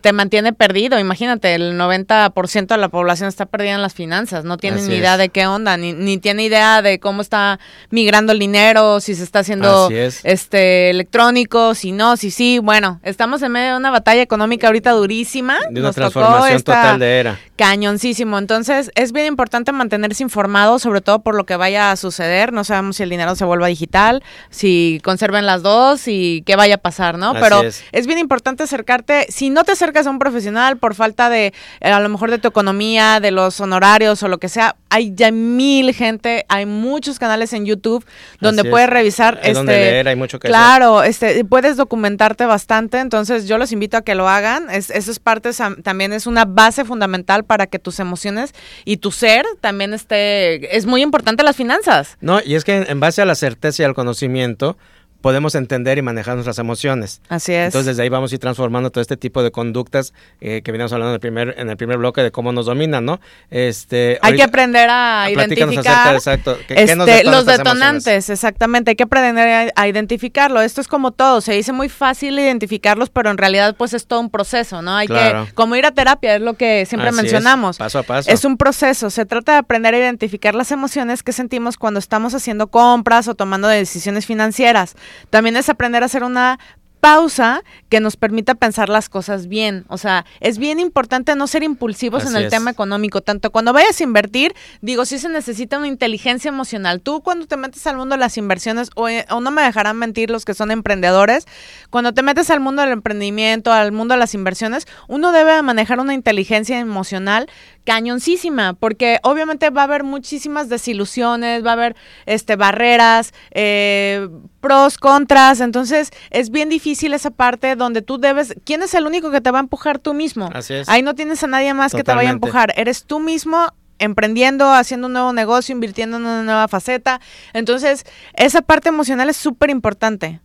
[0.00, 0.98] te mantiene perdido.
[0.98, 5.18] Imagínate, el 90% de la población está perdida en las finanzas, no tiene ni idea
[5.18, 9.22] de qué onda, ni, ni tiene idea de cómo está migrando el dinero, si se
[9.22, 12.58] está haciendo este electrónico, si no, si sí.
[12.58, 15.58] Bueno, estamos en medio de una batalla económica ahorita durísima.
[15.70, 17.40] De una transformación total de era.
[17.56, 18.38] Cañoncísimo.
[18.38, 22.52] Entonces, es bien importante mantenerse informado, sobre todo por lo que vaya a suceder.
[22.52, 26.76] No sabemos si el dinero se vuelva digital, si conserven las dos y qué vaya
[26.76, 27.34] a pasar, ¿no?
[27.34, 27.84] Pero es.
[27.92, 31.90] es bien importante acercarte, si no te acercas a un profesional por falta de, eh,
[31.90, 35.32] a lo mejor de tu economía, de los honorarios o lo que sea, hay ya
[35.32, 38.04] mil gente, hay muchos canales en YouTube
[38.40, 39.40] donde puedes revisar.
[39.42, 43.96] Hay este, leer, hay mucho que Claro, este, puedes documentarte bastante, entonces yo los invito
[43.96, 44.70] a que lo hagan.
[44.70, 45.50] Es, eso es parte,
[45.82, 48.52] también es una base fundamental para que tus emociones
[48.84, 52.16] y tu ser también esté, es muy importante las finanzas.
[52.20, 54.76] No, y es que en base a la certeza y al conocimiento,
[55.24, 57.22] podemos entender y manejar nuestras emociones.
[57.30, 57.68] Así es.
[57.68, 60.92] Entonces desde ahí vamos a ir transformando todo este tipo de conductas eh, que veníamos
[60.92, 63.22] hablando en el primer en el primer bloque de cómo nos dominan, ¿no?
[63.48, 69.88] Este hay que aprender a, identificar exacto, este, los detonantes, exactamente, hay que aprender a,
[69.88, 70.60] identificarlo.
[70.60, 74.20] Esto es como todo, se dice muy fácil identificarlos, pero en realidad pues es todo
[74.20, 74.94] un proceso, ¿no?
[74.94, 77.78] Hay que como ir a terapia es lo que siempre mencionamos.
[77.78, 78.30] paso a paso.
[78.30, 82.34] Es un proceso, se trata de aprender a identificar las emociones que sentimos cuando estamos
[82.34, 84.96] haciendo compras o tomando decisiones financieras.
[85.30, 86.58] También es aprender a hacer una
[87.04, 89.84] pausa que nos permita pensar las cosas bien.
[89.88, 93.20] O sea, es bien importante no ser impulsivos en el tema económico.
[93.20, 97.02] Tanto cuando vayas a invertir, digo, sí se necesita una inteligencia emocional.
[97.02, 99.98] Tú cuando te metes al mundo de las inversiones, o, eh, o no me dejarán
[99.98, 101.46] mentir los que son emprendedores,
[101.90, 106.00] cuando te metes al mundo del emprendimiento, al mundo de las inversiones, uno debe manejar
[106.00, 107.50] una inteligencia emocional
[107.84, 114.26] cañoncísima, porque obviamente va a haber muchísimas desilusiones, va a haber este barreras, eh,
[114.62, 119.30] pros, contras, entonces es bien difícil esa parte donde tú debes, ¿quién es el único
[119.30, 120.50] que te va a empujar tú mismo?
[120.52, 120.88] Así es.
[120.88, 124.72] Ahí no tienes a nadie más que te vaya a empujar, eres tú mismo emprendiendo,
[124.72, 127.20] haciendo un nuevo negocio, invirtiendo en una nueva faceta.
[127.52, 128.04] Entonces,
[128.34, 130.40] esa parte emocional es súper importante.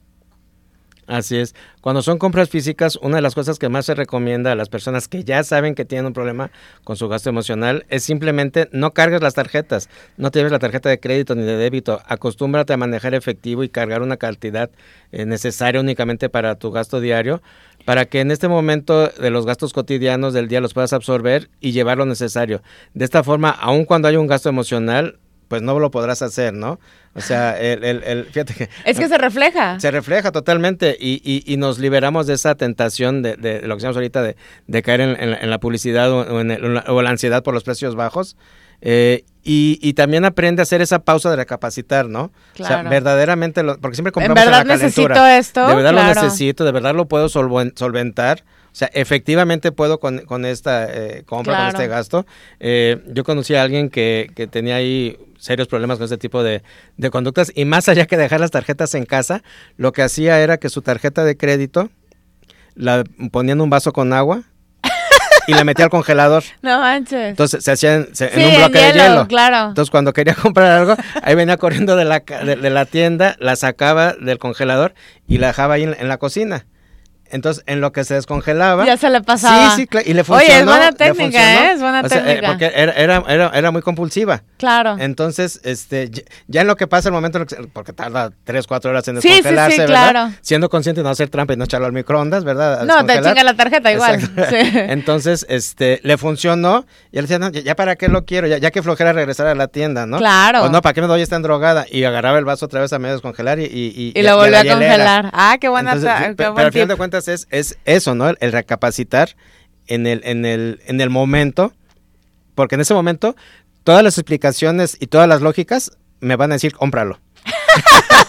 [1.09, 1.55] Así es.
[1.81, 5.07] Cuando son compras físicas, una de las cosas que más se recomienda a las personas
[5.07, 6.51] que ya saben que tienen un problema
[6.83, 10.87] con su gasto emocional es simplemente no cargues las tarjetas, no te lleves la tarjeta
[10.87, 14.69] de crédito ni de débito, acostúmbrate a manejar efectivo y cargar una cantidad
[15.11, 17.41] eh, necesaria únicamente para tu gasto diario,
[17.85, 21.71] para que en este momento de los gastos cotidianos del día los puedas absorber y
[21.71, 22.61] llevar lo necesario.
[22.93, 25.17] De esta forma, aun cuando haya un gasto emocional,
[25.49, 26.79] pues no lo podrás hacer, ¿no?
[27.15, 28.69] O sea, el, el, fíjate que...
[28.85, 29.77] Es que se refleja.
[29.79, 33.97] Se refleja totalmente y, y, nos liberamos de esa tentación de, de, lo que decíamos
[33.97, 37.53] ahorita de, de caer en, en, la publicidad o en, la, o la ansiedad por
[37.53, 38.37] los precios bajos.
[38.81, 42.31] Eh, y, y, también aprende a hacer esa pausa de recapacitar, ¿no?
[42.53, 42.75] Claro.
[42.75, 45.67] O sea, verdaderamente, lo, porque siempre compramos ¿En verdad en la necesito esto?
[45.67, 48.43] De verdad lo necesito, de verdad lo puedo solventar.
[48.71, 51.71] O sea, efectivamente puedo con, con esta eh, compra, claro.
[51.71, 52.25] con este gasto.
[52.59, 56.61] Eh, yo conocí a alguien que, que tenía ahí serios problemas con este tipo de,
[56.97, 59.41] de conductas y más allá que dejar las tarjetas en casa,
[59.77, 61.89] lo que hacía era que su tarjeta de crédito
[62.75, 64.43] la ponía en un vaso con agua
[65.47, 66.43] y la metía al congelador.
[66.61, 67.29] No manches.
[67.29, 69.27] Entonces se hacía en, se, sí, en un bloque en hielo, de hielo.
[69.27, 69.69] Claro.
[69.69, 73.55] Entonces cuando quería comprar algo, ahí venía corriendo de la, de, de la tienda, la
[73.55, 74.93] sacaba del congelador
[75.27, 76.65] y la dejaba ahí en, en la cocina.
[77.31, 78.85] Entonces, en lo que se descongelaba.
[78.85, 79.71] Ya se le pasaba.
[79.71, 80.09] Sí, sí, claro.
[80.09, 80.51] Y le funcionó.
[80.51, 81.71] Oye, es buena técnica, ¿eh?
[81.73, 82.47] Es buena o sea, técnica.
[82.47, 84.43] Eh, porque era, era, era, era, muy compulsiva.
[84.57, 84.97] Claro.
[84.99, 86.11] Entonces, este,
[86.47, 89.71] ya en lo que pasa el momento, porque tarda tres, cuatro horas en sí, descongelarse,
[89.71, 90.09] sí, sí, ¿verdad?
[90.11, 90.33] Claro.
[90.41, 92.81] Siendo consciente de no hacer trampa y no echarlo al microondas, ¿verdad?
[92.81, 94.21] A no, te chinga la tarjeta igual.
[94.21, 94.29] Sí.
[94.73, 96.85] Entonces, este, le funcionó.
[97.11, 99.55] Y él decía, no, ya para qué lo quiero, ya, ya que flojera regresar a
[99.55, 100.17] la tienda, ¿no?
[100.17, 100.63] Claro.
[100.63, 101.85] O no, ¿para qué me doy esta drogada?
[101.89, 103.65] Y agarraba el vaso otra vez a medio descongelar y.
[103.65, 105.29] Y, y, y lo volvió a congelar.
[105.33, 105.93] Ah, qué buena.
[105.93, 108.29] Entonces, qué pero, al final de cuentas es, es eso, ¿no?
[108.29, 109.35] El, el, recapacitar
[109.87, 111.73] en el, en, el, en el momento,
[112.55, 113.35] porque en ese momento
[113.83, 117.19] todas las explicaciones y todas las lógicas me van a decir, cómpralo.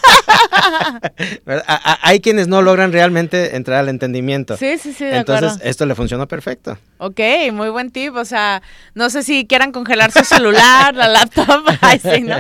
[2.02, 4.56] Hay quienes no logran realmente entrar al entendimiento.
[4.56, 5.70] Sí, sí, sí, de Entonces, acuerdo.
[5.70, 6.78] esto le funcionó perfecto.
[6.98, 7.20] Ok,
[7.52, 8.14] muy buen tip.
[8.16, 8.62] O sea,
[8.94, 11.64] no sé si quieran congelar su celular, la laptop.
[11.80, 12.36] Ay, sí, ¿no?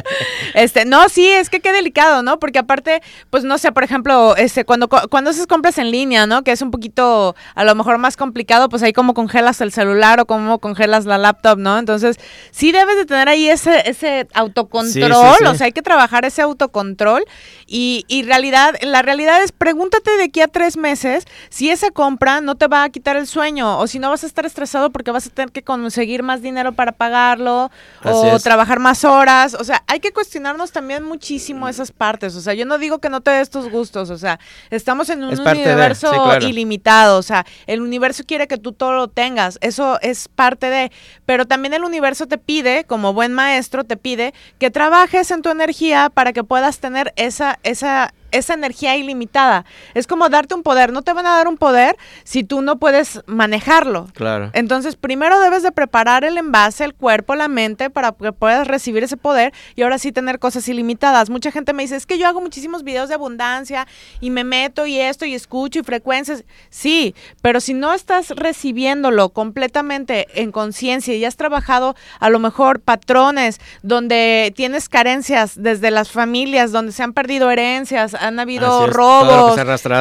[0.54, 2.38] Este, no, sí, es que qué delicado, ¿no?
[2.38, 6.42] Porque aparte, pues no sé, por ejemplo, este, cuando, cuando haces compras en línea, ¿no?
[6.42, 10.20] Que es un poquito, a lo mejor más complicado, pues ahí como congelas el celular
[10.20, 11.78] o cómo congelas la laptop, ¿no?
[11.78, 12.18] Entonces,
[12.50, 14.92] sí debes de tener ahí ese, ese autocontrol.
[14.92, 15.44] Sí, sí, sí.
[15.46, 17.24] O sea, hay que trabajar ese autocontrol.
[17.66, 22.40] Y, y realidad, la realidad es, pregúntate de aquí a tres meses si esa compra
[22.40, 25.10] no te va a quitar el sueño o si no vas a estar estresado porque
[25.10, 28.42] vas a tener que conseguir más dinero para pagarlo Así o es.
[28.42, 29.54] trabajar más horas.
[29.54, 32.34] O sea, hay que cuestionarnos también muchísimo esas partes.
[32.36, 34.10] O sea, yo no digo que no te des tus gustos.
[34.10, 34.38] O sea,
[34.70, 36.46] estamos en un Es parte de, universo sí, claro.
[36.46, 37.18] ilimitado.
[37.18, 39.58] O sea, el universo quiere que tú todo lo tengas.
[39.60, 40.92] Eso es parte de.
[41.26, 45.50] Pero también el universo te pide, como buen maestro, te pide que trabajes en tu
[45.50, 49.64] energía para que puedas tener esa, esa, her esa energía ilimitada.
[49.94, 50.92] Es como darte un poder.
[50.92, 54.08] No te van a dar un poder si tú no puedes manejarlo.
[54.14, 54.50] Claro.
[54.52, 59.04] Entonces, primero debes de preparar el envase, el cuerpo, la mente para que puedas recibir
[59.04, 61.30] ese poder y ahora sí tener cosas ilimitadas.
[61.30, 63.86] Mucha gente me dice, es que yo hago muchísimos videos de abundancia
[64.20, 66.44] y me meto y esto y escucho y frecuencias.
[66.68, 72.80] Sí, pero si no estás recibiéndolo completamente en conciencia y has trabajado a lo mejor
[72.80, 78.92] patrones donde tienes carencias desde las familias, donde se han perdido herencias, han habido es,
[78.92, 79.58] robos,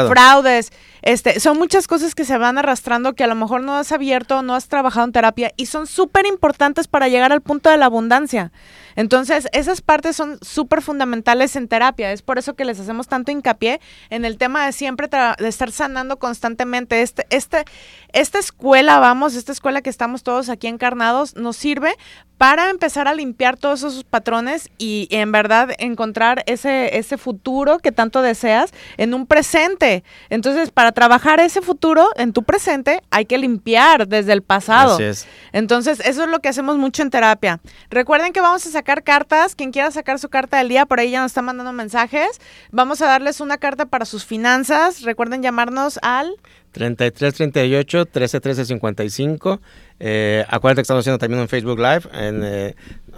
[0.09, 0.71] fraudes.
[1.01, 4.41] Este, son muchas cosas que se van arrastrando que a lo mejor no has abierto,
[4.41, 7.85] no has trabajado en terapia y son súper importantes para llegar al punto de la
[7.85, 8.51] abundancia.
[8.95, 12.11] Entonces, esas partes son súper fundamentales en terapia.
[12.11, 15.71] Es por eso que les hacemos tanto hincapié en el tema de siempre de estar
[15.71, 17.01] sanando constantemente.
[17.01, 17.63] Este, este,
[18.11, 21.95] esta escuela, vamos, esta escuela que estamos todos aquí encarnados, nos sirve
[22.37, 27.91] para empezar a limpiar todos esos patrones y en verdad encontrar ese, ese futuro que
[27.91, 30.05] tanto deseas en un presente.
[30.29, 34.95] Entonces, para trabajar ese futuro en tu presente, hay que limpiar desde el pasado.
[34.95, 35.27] Así es.
[35.51, 37.59] Entonces, eso es lo que hacemos mucho en terapia.
[37.89, 39.55] Recuerden que vamos a sacar cartas.
[39.55, 42.39] Quien quiera sacar su carta del día, por ahí ya nos está mandando mensajes.
[42.71, 45.01] Vamos a darles una carta para sus finanzas.
[45.01, 46.35] Recuerden llamarnos al
[46.79, 49.59] 33 38 13 13 55.
[49.99, 52.03] Eh, acuérdate que estamos haciendo también un Facebook Live.
[52.13, 52.75] En, eh,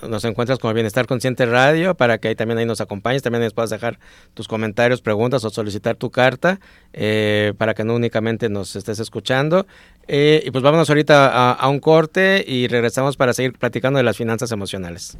[0.09, 3.21] nos encuentras como Bienestar Consciente Radio para que ahí también ahí nos acompañes.
[3.21, 3.99] También nos puedas dejar
[4.33, 6.59] tus comentarios, preguntas o solicitar tu carta
[6.91, 9.67] eh, para que no únicamente nos estés escuchando.
[10.07, 14.03] Eh, y pues vámonos ahorita a, a un corte y regresamos para seguir platicando de
[14.03, 15.19] las finanzas emocionales.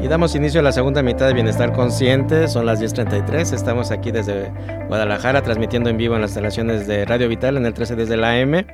[0.00, 4.12] Y damos inicio a la segunda mitad de Bienestar Consciente, son las 10.33, estamos aquí
[4.12, 4.52] desde
[4.86, 8.40] Guadalajara transmitiendo en vivo en las instalaciones de Radio Vital en el 13 desde la
[8.40, 8.64] AM,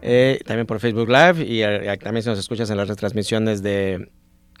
[0.00, 4.10] eh, también por Facebook Live y eh, también si nos escuchas en las retransmisiones de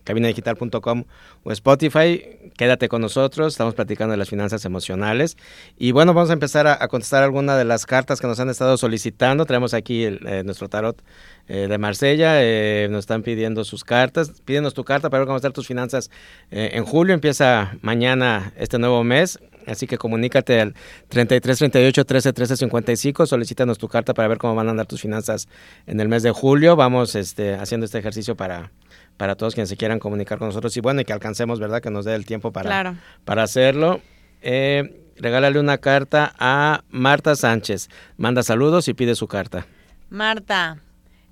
[0.04, 1.04] cabinadigital.com
[1.44, 2.22] o Spotify.
[2.56, 5.36] Quédate con nosotros, estamos platicando de las finanzas emocionales.
[5.78, 8.76] Y bueno, vamos a empezar a, contestar algunas de las cartas que nos han estado
[8.76, 9.46] solicitando.
[9.46, 11.02] Tenemos aquí el, eh, nuestro tarot
[11.48, 14.40] eh, de Marsella, eh, nos están pidiendo sus cartas.
[14.44, 16.10] Pídenos tu carta para ver cómo están tus finanzas
[16.50, 17.14] eh, en julio.
[17.14, 19.40] Empieza mañana este nuevo mes.
[19.66, 20.74] Así que comunícate al
[21.08, 25.00] 33 38 13 13 55, solicítanos tu carta para ver cómo van a andar tus
[25.00, 25.48] finanzas
[25.86, 26.76] en el mes de julio.
[26.76, 28.70] Vamos este, haciendo este ejercicio para,
[29.16, 31.80] para todos quienes se quieran comunicar con nosotros y bueno, y que alcancemos, ¿verdad?
[31.80, 32.96] Que nos dé el tiempo para, Claro.
[33.24, 34.00] para hacerlo.
[34.40, 37.88] Eh, regálale una carta a Marta Sánchez.
[38.16, 39.66] Manda saludos y pide su carta.
[40.10, 40.78] Marta,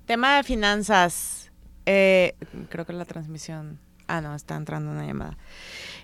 [0.05, 1.51] tema de finanzas.
[1.85, 2.35] Eh,
[2.69, 3.79] creo que la transmisión.
[4.11, 5.37] Ah, no, está entrando una llamada.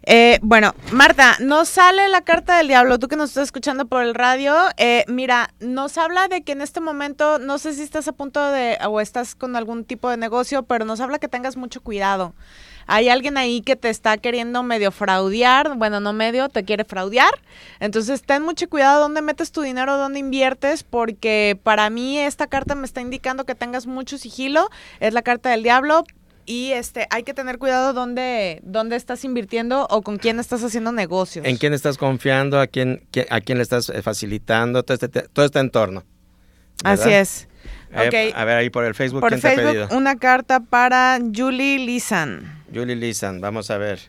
[0.04, 4.02] Eh, bueno, Marta, nos sale la carta del diablo, tú que nos estás escuchando por
[4.02, 4.56] el radio.
[4.78, 8.50] eh, mira, nos habla de que en este momento, no sé si estás a punto
[8.50, 12.34] de, o estás con algún tipo de negocio, pero nos habla que tengas mucho cuidado.
[12.86, 17.34] Hay alguien ahí que te está queriendo medio fraudear, bueno, no medio, te quiere fraudear.
[17.82, 22.74] Entonces, ten mucho cuidado dónde metes tu dinero, dónde inviertes, porque para mí esta carta
[22.74, 24.70] me está indicando que tengas mucho sigilo.
[25.02, 26.06] Es la carta del diablo,
[26.48, 30.92] y este hay que tener cuidado dónde, dónde estás invirtiendo o con quién estás haciendo
[30.92, 31.46] negocios.
[31.46, 32.60] ¿En quién estás confiando?
[32.60, 34.82] ¿A quién, qui- a quién le estás eh, facilitando?
[34.82, 36.04] Todo este, todo este entorno.
[36.84, 37.04] ¿verdad?
[37.04, 37.48] Así es.
[37.94, 39.88] Eh, a ver, ahí por el Facebook, Por ¿quién te ha Facebook, pedido?
[39.98, 42.64] una carta para Julie Lisan.
[42.74, 44.00] Julie Lisan, vamos a ver.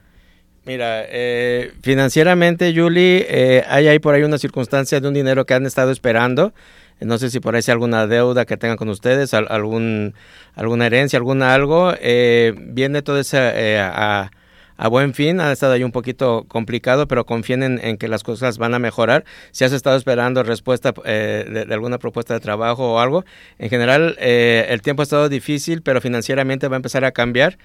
[0.65, 5.55] Mira, eh, financieramente, Julie, eh, hay ahí por ahí una circunstancia de un dinero que
[5.55, 6.53] han estado esperando.
[7.01, 10.15] No sé si por ahí hay alguna deuda que tengan con ustedes, al- algún,
[10.55, 11.93] alguna herencia, algún algo.
[12.01, 14.31] Eh, viene todo ese eh, a,
[14.77, 15.41] a buen fin.
[15.41, 18.79] Ha estado ahí un poquito complicado, pero confíen en, en que las cosas van a
[18.79, 19.25] mejorar.
[19.53, 23.25] Si has estado esperando respuesta eh, de, de alguna propuesta de trabajo o algo,
[23.59, 27.59] en general eh, el tiempo ha estado difícil, pero financieramente va a empezar a cambiar.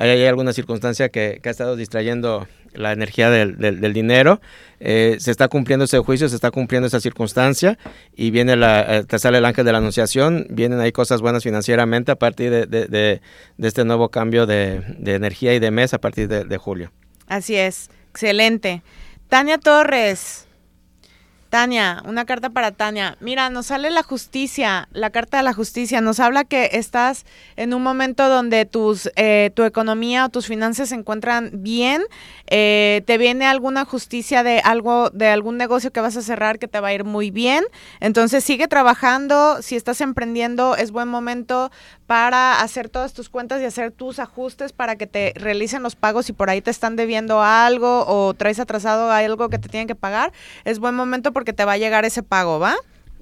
[0.00, 4.40] Hay, alguna circunstancia que, ha estado distrayendo la energía del, del- dinero.
[4.80, 7.78] Eh, se está cumpliendo ese juicio, se está cumpliendo esa circunstancia
[8.16, 10.46] y viene la, eh, te sale el ángel de la anunciación.
[10.48, 13.20] Vienen ahí cosas buenas financieramente a partir de, de-
[13.58, 16.92] este nuevo cambio de, energía y de mes a partir de julio.
[17.26, 17.90] Así es.
[18.10, 18.82] Excelente.
[19.28, 20.46] Tania Torres.
[21.50, 23.16] Tania, una carta para Tania.
[23.18, 26.00] Mira, nos sale la justicia, la carta de la justicia.
[26.00, 30.90] Nos habla que estás en un momento donde tus, eh, tu economía o tus finanzas
[30.90, 32.02] se encuentran bien.
[32.46, 36.68] Eh, te viene alguna justicia de algo, de algún negocio que vas a cerrar que
[36.68, 37.64] te va a ir muy bien.
[37.98, 39.60] Entonces sigue trabajando.
[39.60, 41.72] Si estás emprendiendo, es buen momento
[42.06, 46.26] para hacer todas tus cuentas y hacer tus ajustes para que te realicen los pagos
[46.26, 49.94] si por ahí te están debiendo algo o traes atrasado algo que te tienen que
[49.94, 50.32] pagar.
[50.64, 52.76] Es buen momento porque te va a llegar ese pago, ¿va?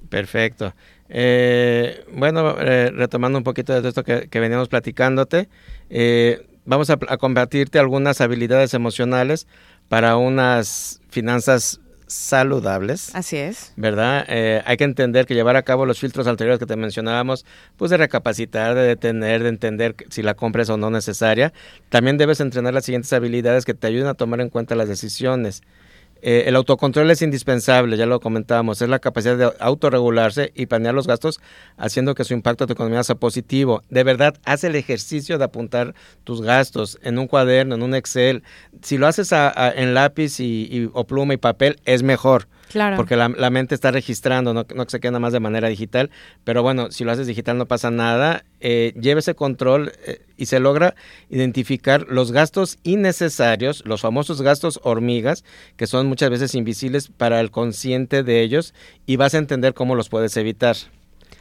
[0.09, 0.73] Perfecto.
[1.07, 5.47] Eh, bueno, eh, retomando un poquito de esto que, que veníamos platicándote,
[5.89, 9.47] eh, vamos a, a compartirte algunas habilidades emocionales
[9.87, 13.15] para unas finanzas saludables.
[13.15, 13.71] Así es.
[13.77, 14.25] ¿Verdad?
[14.27, 17.45] Eh, hay que entender que llevar a cabo los filtros anteriores que te mencionábamos,
[17.77, 21.53] pues de recapacitar, de detener, de entender si la compra es o no necesaria.
[21.87, 25.61] También debes entrenar las siguientes habilidades que te ayuden a tomar en cuenta las decisiones.
[26.21, 30.93] Eh, el autocontrol es indispensable, ya lo comentábamos, es la capacidad de autorregularse y planear
[30.93, 31.39] los gastos
[31.77, 33.83] haciendo que su impacto a tu economía sea positivo.
[33.89, 38.43] De verdad, haz el ejercicio de apuntar tus gastos en un cuaderno, en un Excel.
[38.81, 42.47] Si lo haces en lápiz y, o pluma y papel, es mejor.
[42.69, 42.97] Claro.
[42.97, 46.11] Porque la, mente está registrando, no, no se queda nada más de manera digital.
[46.43, 48.43] Pero bueno, si lo haces digital no pasa nada.
[48.61, 50.95] Eh, lleve ese control eh, y se logra
[51.29, 55.43] identificar los gastos innecesarios, los famosos gastos hormigas,
[55.77, 58.73] que son muchas veces invisibles para el consciente de ellos
[59.05, 60.75] y vas a entender cómo los puedes evitar.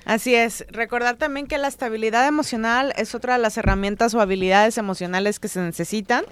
[0.05, 0.65] Así es.
[0.71, 5.49] Recordar también que la estabilidad emocional es otra de las herramientas o habilidades emocionales que
[5.49, 6.25] se necesitan.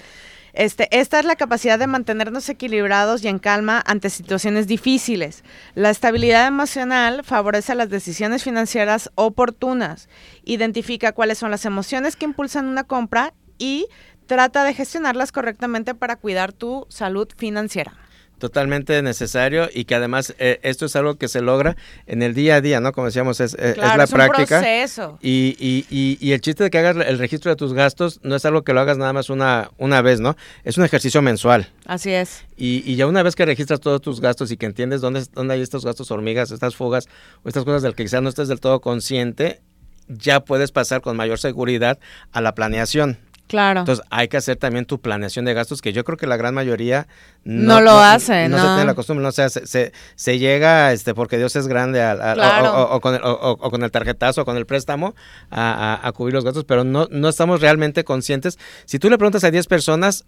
[0.57, 5.45] Este, esta es la capacidad de mantenernos equilibrados y en calma ante situaciones difíciles.
[5.75, 10.09] La estabilidad emocional favorece las decisiones financieras oportunas,
[10.45, 13.87] identifica cuáles son las emociones que impulsan una compra y
[14.25, 17.93] trata de gestionarlas correctamente para cuidar tu salud financiera
[18.39, 22.57] totalmente necesario y que además eh, esto es algo que se logra en el día
[22.57, 22.93] a día, ¿no?
[22.93, 24.57] Como decíamos, es, eh, es la es práctica.
[24.57, 25.19] Un proceso.
[25.23, 28.37] Y, y, y, y, el chiste de que hagas el registro de tus gastos no
[28.37, 30.37] es algo que lo hagas nada más una, una vez, ¿no?
[30.65, 31.71] Es un ejercicio mensual.
[31.87, 32.45] Así es.
[32.57, 35.55] Y, y ya una vez que registras todos tus gastos y que entiendes dónde, dónde
[35.55, 37.09] hay estos gastos hormigas, estas fugas
[37.43, 39.61] o estas cosas del que quizás no estés del todo consciente,
[40.09, 41.99] ya puedes pasar con mayor seguridad
[42.33, 43.19] a la planeación.
[43.47, 43.81] Claro.
[43.81, 46.55] Entonces hay que hacer también tu planeación de gastos, que yo creo que la gran
[46.55, 47.07] mayoría
[47.45, 51.15] no, lo hace, no, se tiene la costumbre, no, o sea, se, se, llega, este,
[51.15, 55.15] porque Dios es grande, o, con el, o, con el tarjetazo, o con el préstamo,
[55.51, 58.59] a, cubrir los gastos, pero no, no estamos realmente conscientes.
[58.85, 60.25] Si tú le preguntas a 10 personas,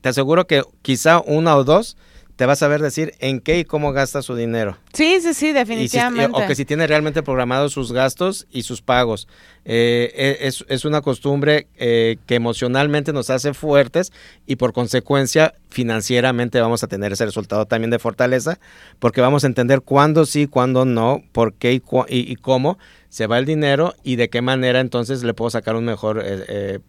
[0.00, 1.96] te aseguro que quizá una o dos
[2.36, 4.76] te vas a ver decir en qué y cómo gasta su dinero.
[4.92, 6.30] Sí, sí, sí, definitivamente.
[6.32, 9.28] o que si tiene realmente programados sus gastos y sus pagos.
[9.64, 14.12] Eh, e, es, es, una costumbre eh, que emocionalmente nos hace fuertes
[14.46, 18.58] y por consecuencia financieramente vamos a tener ese resultado también de fortaleza
[18.98, 23.38] porque vamos a entender cuándo sí, cuándo no, por qué y, y, cómo se va
[23.38, 26.22] el dinero y de qué manera entonces le puedo sacar un mejor...
[26.24, 26.80] Eh,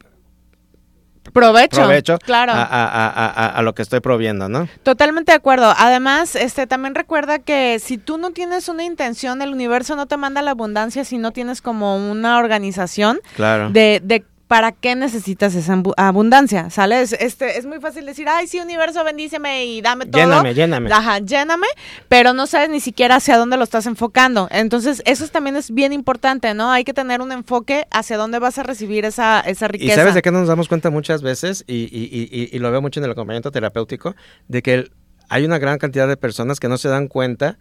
[1.31, 2.53] provecho, claro.
[2.55, 4.67] A, lo que estoy proviendo, ¿no?
[4.83, 5.73] Totalmente de acuerdo.
[5.77, 10.17] Además, este también recuerda que si tú no tienes una intención, el universo no te
[10.17, 13.69] manda la abundancia si no tienes como una organización claro.
[13.69, 16.69] de, de ¿para qué necesitas esa abundancia?
[16.69, 17.13] ¿Sales?
[17.13, 20.21] Este, es muy fácil decir, ay, sí, universo, bendíceme y dame todo.
[20.21, 20.91] Lléname, lléname.
[20.91, 21.67] Ajá, lléname,
[22.09, 24.47] pero no sabes ni siquiera hacia dónde lo estás enfocando.
[24.51, 26.71] Entonces, eso también es bien importante, ¿no?
[26.71, 29.93] Hay que tener un enfoque hacia dónde vas a recibir esa, esa riqueza.
[29.93, 32.81] Y sabes de qué nos damos cuenta muchas veces, y, y, y, y lo veo
[32.81, 34.15] mucho en el acompañamiento terapéutico,
[34.47, 34.91] de que
[35.29, 37.57] hay una gran cantidad de personas que no se dan cuenta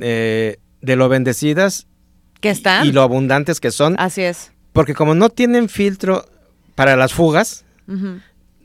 [0.00, 1.86] eh, de lo bendecidas
[2.40, 3.96] que están y lo abundantes que son.
[3.98, 6.26] Así es porque como no tienen filtro
[6.74, 7.64] para las fugas,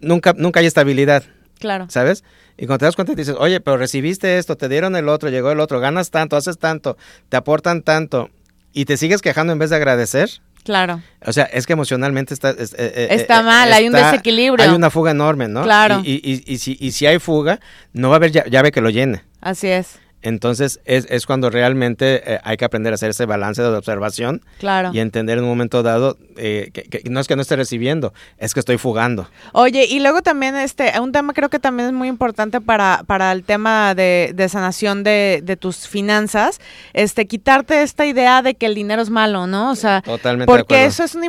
[0.02, 1.24] nunca, nunca hay estabilidad.
[1.60, 1.86] Claro.
[1.90, 2.24] ¿Sabes?
[2.58, 5.52] Y cuando te das cuenta dices, oye, pero recibiste esto, te dieron el otro, llegó
[5.52, 6.98] el otro, ganas tanto, haces tanto,
[7.30, 8.30] te aportan tanto,
[8.74, 10.30] y te sigues quejando en vez de agradecer.
[10.64, 11.02] Claro.
[11.26, 12.52] O sea, es que emocionalmente está...
[12.52, 14.68] Eh, eh, está mal, hay un desequilibrio.
[14.68, 15.64] Hay una fuga enorme, ¿no?
[15.64, 16.02] Claro.
[16.04, 17.60] Y, y, y, si, y si hay fuga,
[17.94, 19.24] no va a haber llave que lo llene.
[19.42, 20.00] Así es.
[20.22, 24.42] Entonces es, es cuando realmente eh, hay que aprender a hacer ese balance de observación
[24.60, 24.92] claro.
[24.94, 28.54] y entender en un momento dado eh, que, no es que no esté recibiendo, es
[28.54, 29.30] que estoy fugando.
[29.54, 33.32] Oye, y luego también este, un tema creo que también es muy importante para, para
[33.32, 36.60] el tema de, de sanación de, de, tus finanzas,
[36.94, 39.72] este, quitarte esta idea de que el dinero es malo, ¿no?
[39.72, 41.28] O sea, Totalmente porque eso es una,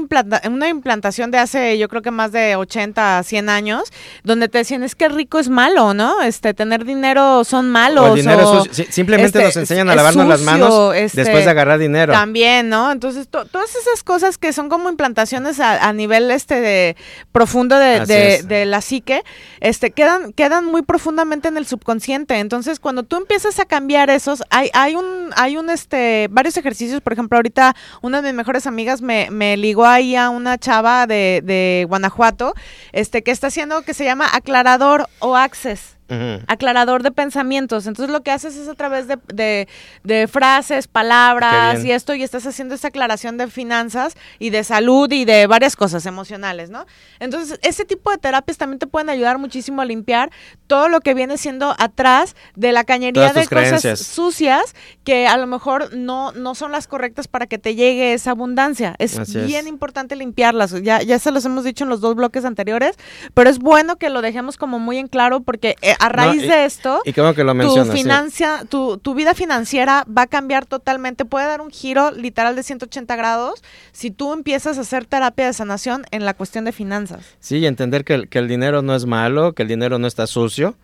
[0.48, 3.84] una implantación de hace yo creo que más de 80, 100 años,
[4.24, 6.22] donde te decían es que rico es malo, ¿no?
[6.22, 8.10] Este, tener dinero son malos.
[8.10, 11.78] O el dinero simplemente nos este, enseñan a lavarnos las manos este, después de agarrar
[11.78, 12.12] dinero.
[12.12, 12.90] También, ¿no?
[12.92, 16.96] Entonces, todas esas cosas que son como implantaciones a, nivel este de
[17.32, 19.22] profundo de, la psique,
[19.60, 22.38] este, quedan, quedan muy profundamente en el subconsciente.
[22.38, 27.00] Entonces, cuando tú empiezas a cambiar esos, hay, hay un, hay un este, varios ejercicios,
[27.00, 31.06] por ejemplo, ahorita una de mis mejores amigas me, me ligó ahí a una chava
[31.06, 32.54] de, de Guanajuato,
[32.92, 35.99] este, que está haciendo que se llama aclarador o access
[36.46, 37.86] aclarador de pensamientos.
[37.86, 39.68] Entonces lo que haces es a través de,
[40.02, 45.10] de, frases, palabras y esto, y estás haciendo esa aclaración de finanzas y de salud
[45.12, 46.86] y de varias cosas emocionales, ¿no?
[47.18, 50.30] Entonces, ese tipo de terapias también te pueden ayudar muchísimo a limpiar
[50.66, 55.46] todo lo que viene siendo atrás de la cañería de cosas sucias que a lo
[55.46, 58.94] mejor no, no son las correctas para que te llegue esa abundancia.
[58.98, 60.72] Es bien importante limpiarlas.
[60.82, 62.96] Ya, ya se los hemos dicho en los dos bloques anteriores,
[63.34, 66.64] pero es bueno que lo dejemos como muy en claro porque eh, a raíz de
[66.64, 71.46] esto, y que lo tu, financia, tu, tu, vida financiera va a cambiar totalmente, puede
[71.46, 76.04] dar un giro literal de 180 grados si tú empiezas a hacer terapia de sanación
[76.10, 77.24] en la cuestión de finanzas.
[77.40, 80.06] Sí, y entender que el, que el dinero no es malo, que el dinero no
[80.06, 80.74] está sucio.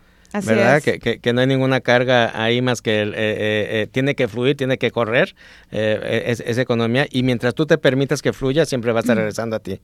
[0.45, 0.83] ¿verdad?
[0.83, 4.77] Que, que, no hay ninguna carga ahí más que el, eh, tiene que fluir, tiene
[4.77, 5.35] que correr
[5.71, 9.59] esa economía y mientras tú te permitas que fluya, siempre va a estar regresando a
[9.59, 9.79] ti.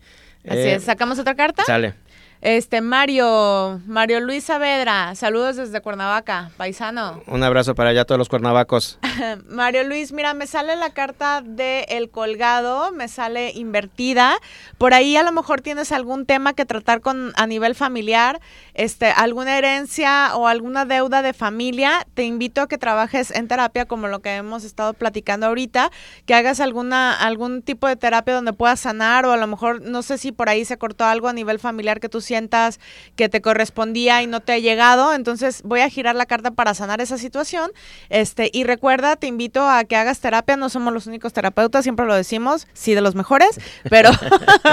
[0.47, 0.83] Así es.
[0.83, 1.63] ¿Sacamos otra carta?
[1.63, 1.95] Sale.
[2.43, 7.23] Este, Mario, Mario Luis Saavedra, saludos desde Cuernavaca, paisano.
[7.25, 8.99] Un abrazo para allá todos los cuernavacos.
[9.47, 14.35] Mario Luis, mira, me sale la carta de El Colgado, me sale invertida.
[14.77, 18.41] Por ahí a lo mejor tienes algún tema que tratar con a nivel familiar,
[18.73, 22.05] este, alguna herencia o alguna deuda de familia.
[22.13, 25.91] Te invito a que trabajes en terapia como lo que hemos estado platicando ahorita,
[26.25, 30.01] que hagas alguna algún tipo de terapia donde puedas sanar o a lo mejor no
[30.01, 32.19] sé si por ahí se cortó algo a nivel familiar que tú
[33.15, 35.13] que te correspondía y no te ha llegado.
[35.13, 37.71] Entonces voy a girar la carta para sanar esa situación.
[38.09, 40.57] Este, y recuerda, te invito a que hagas terapia.
[40.57, 44.09] No somos los únicos terapeutas, siempre lo decimos, sí de los mejores, pero,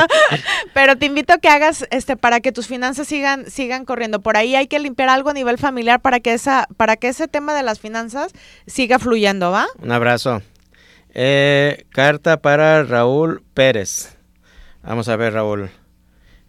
[0.74, 4.20] pero te invito a que hagas este para que tus finanzas sigan, sigan corriendo.
[4.20, 7.28] Por ahí hay que limpiar algo a nivel familiar para que esa, para que ese
[7.28, 8.32] tema de las finanzas
[8.66, 9.66] siga fluyendo, ¿va?
[9.78, 10.42] Un abrazo.
[11.12, 14.16] Eh, carta para Raúl Pérez.
[14.82, 15.70] Vamos a ver, Raúl.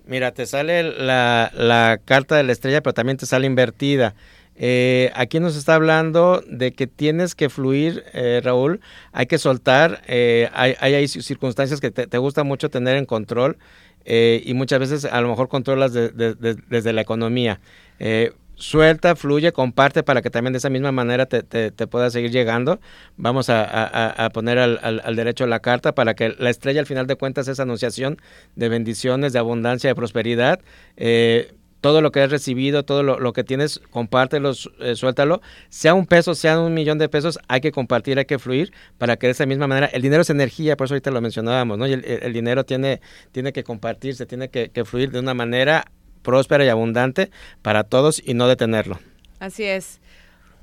[0.06, 4.16] Mira, te sale la, carta de la estrella, pero también te sale invertida.
[4.56, 8.82] Eh, aquí nos está hablando de que tienes que fluir, eh, Raúl,
[9.12, 13.58] hay que soltar, eh, hay, hay, circunstancias que te, gusta mucho tener en control
[14.04, 17.60] y muchas veces a lo mejor controlas desde la economía
[18.62, 22.80] suelta, fluye, comparte para que también de esa misma manera te, te, pueda seguir llegando.
[23.18, 27.16] Vamos a, poner al, al, derecho la carta para que la estrella al final de
[27.16, 28.18] cuentas es anunciación
[28.56, 30.60] de bendiciones, de abundancia, de prosperidad.
[30.96, 35.42] Eh, todo lo que has recibido, todo lo, que tienes, compártelo, eh, suéltalo.
[35.70, 39.18] Sea un peso, sea un millón de pesos, hay que compartir, hay que fluir para
[39.18, 41.88] que de esa misma manera, el dinero es energía, por eso ahorita lo mencionábamos, ¿no?
[41.88, 43.02] Y el, dinero tiene,
[43.32, 45.86] tiene que compartirse, tiene que fluir de una manera
[46.22, 49.00] próspera y abundante para todos y no detenerlo.
[49.40, 50.00] Así es.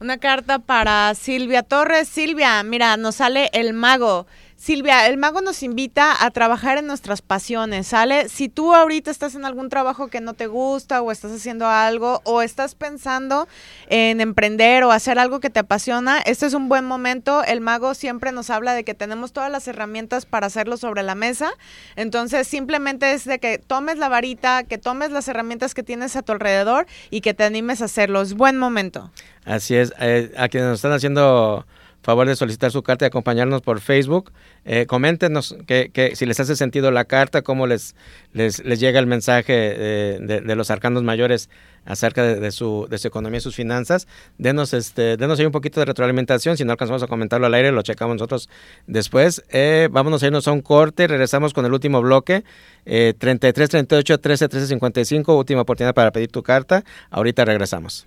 [0.00, 2.08] Una carta para Silvia Torres.
[2.08, 4.26] Silvia, mira, nos sale el mago.
[4.58, 8.28] Silvia, el mago nos invita a trabajar en nuestras pasiones, ¿sale?
[8.28, 12.22] Si tú ahorita estás en algún trabajo que no te gusta o estás haciendo algo
[12.24, 13.46] o estás pensando
[13.88, 17.44] en emprender o hacer algo que te apasiona, este es un buen momento.
[17.44, 21.14] El mago siempre nos habla de que tenemos todas las herramientas para hacerlo sobre la
[21.14, 21.52] mesa.
[21.94, 26.22] Entonces, simplemente es de que tomes la varita, que tomes las herramientas que tienes a
[26.22, 28.22] tu alrededor y que te animes a hacerlo.
[28.22, 29.12] Es buen momento.
[29.44, 29.92] Así es.
[30.00, 31.64] Eh, a quienes nos están haciendo
[32.08, 34.32] favor de solicitar su carta y acompañarnos por Facebook.
[34.64, 37.94] Eh, coméntenos que, si les hace sentido la carta, cómo les,
[38.32, 41.50] les, llega el mensaje eh, de, los arcanos mayores
[41.84, 44.08] acerca de, su, de su economía y sus finanzas.
[44.38, 46.56] Denos, este, denos ahí un poquito de retroalimentación.
[46.56, 48.48] Si no alcanzamos a comentarlo al aire, lo checamos nosotros
[48.86, 49.44] después.
[49.50, 51.08] Eh, vámonos a irnos a un corte.
[51.08, 52.42] Regresamos con el último bloque.
[52.86, 55.36] 33 38 13 13 55.
[55.36, 56.84] Última oportunidad para pedir tu carta.
[57.10, 58.06] Ahorita regresamos.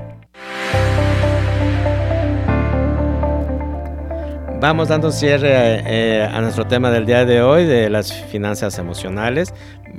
[4.61, 5.49] Vamos dando cierre
[5.87, 9.51] eh, a nuestro tema del día de hoy, de las finanzas emocionales.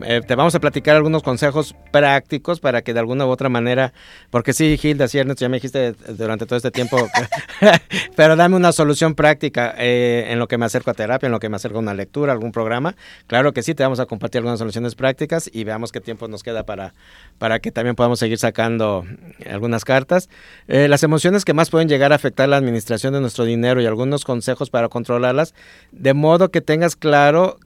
[0.04, 3.92] Eh, te vamos a platicar algunos consejos prácticos para que de alguna u otra manera,
[4.30, 6.96] porque sí, Gilda, sí, ya me dijiste durante todo este tiempo,
[8.16, 11.40] pero dame una solución práctica eh, en lo que me acerco a terapia, en lo
[11.40, 12.94] que me acerco a una lectura, algún programa.
[13.26, 16.44] Claro que sí, te vamos a compartir algunas soluciones prácticas y veamos qué tiempo nos
[16.44, 16.94] queda para,
[17.43, 19.05] para que también podamos seguir sacando
[19.51, 20.28] algunas cartas.
[20.68, 23.86] Eh, las emociones que más pueden llegar a afectar la administración de nuestro dinero y
[23.86, 25.53] algunos consejos para controlarlas,
[25.90, 27.59] de modo que tengas claro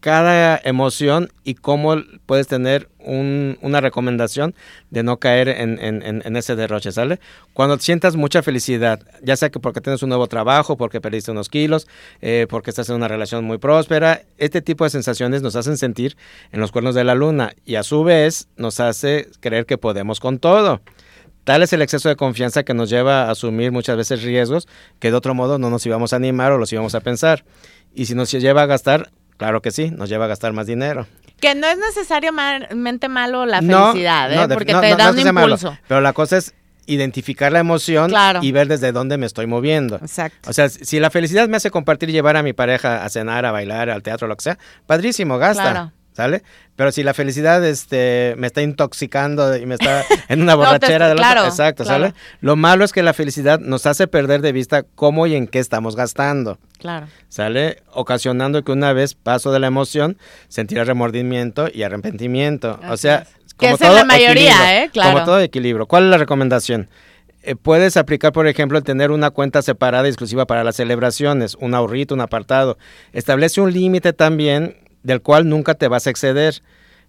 [0.00, 1.96] cada emoción y cómo
[2.26, 4.54] puedes tener una recomendación
[4.90, 7.20] de no caer en, ese derroche, ¿sale?
[7.54, 11.48] Cuando sientas mucha felicidad, ya sea que porque tienes un nuevo trabajo, porque perdiste unos
[11.48, 11.88] kilos,
[12.20, 16.16] eh, porque estás en una relación muy próspera, este tipo de sensaciones nos hacen sentir
[16.52, 20.20] en los cuernos de la luna y a su vez nos hace creer que podemos
[20.20, 20.80] con todo.
[21.44, 24.68] Tal es el exceso de confianza que nos lleva a asumir muchas veces riesgos
[24.98, 27.46] que de otro modo no nos íbamos a animar o los íbamos a pensar.
[27.94, 31.06] Y si nos lleva a gastar, Claro que sí, nos lleva a gastar más dinero.
[31.40, 34.48] Que no es necesariamente malo la felicidad, ¿eh?
[34.52, 35.78] porque te da un impulso.
[35.86, 36.54] pero la cosa es
[36.86, 38.12] identificar la emoción
[38.42, 39.96] y ver desde dónde me estoy moviendo.
[39.96, 40.50] Exacto.
[40.50, 43.46] O sea, si la felicidad me hace compartir y llevar a mi pareja a cenar,
[43.46, 45.62] a bailar, al teatro, lo que sea, padrísimo, gasta.
[45.62, 45.92] Claro.
[46.18, 46.42] ¿Sale?
[46.74, 51.14] Pero si la felicidad este, me está intoxicando y me está en una borrachera de
[51.14, 52.06] claro, exacto, claro.
[52.06, 52.14] ¿sale?
[52.40, 55.60] Lo malo es que la felicidad nos hace perder de vista cómo y en qué
[55.60, 56.58] estamos gastando.
[56.80, 57.06] Claro.
[57.28, 57.82] ¿Sale?
[57.92, 62.80] Ocasionando que una vez paso de la emoción, sentirá remordimiento y arrepentimiento.
[62.90, 63.54] o sea, es.
[63.54, 64.90] Que como es en todo la mayoría, ¿eh?
[64.92, 65.12] Claro.
[65.12, 65.86] Como todo equilibrio.
[65.86, 66.88] ¿Cuál es la recomendación?
[67.44, 71.54] Eh, puedes aplicar, por ejemplo, el tener una cuenta separada y exclusiva para las celebraciones,
[71.60, 72.76] un ahorrito, un apartado.
[73.12, 76.62] Establece un límite también del cual nunca te vas a exceder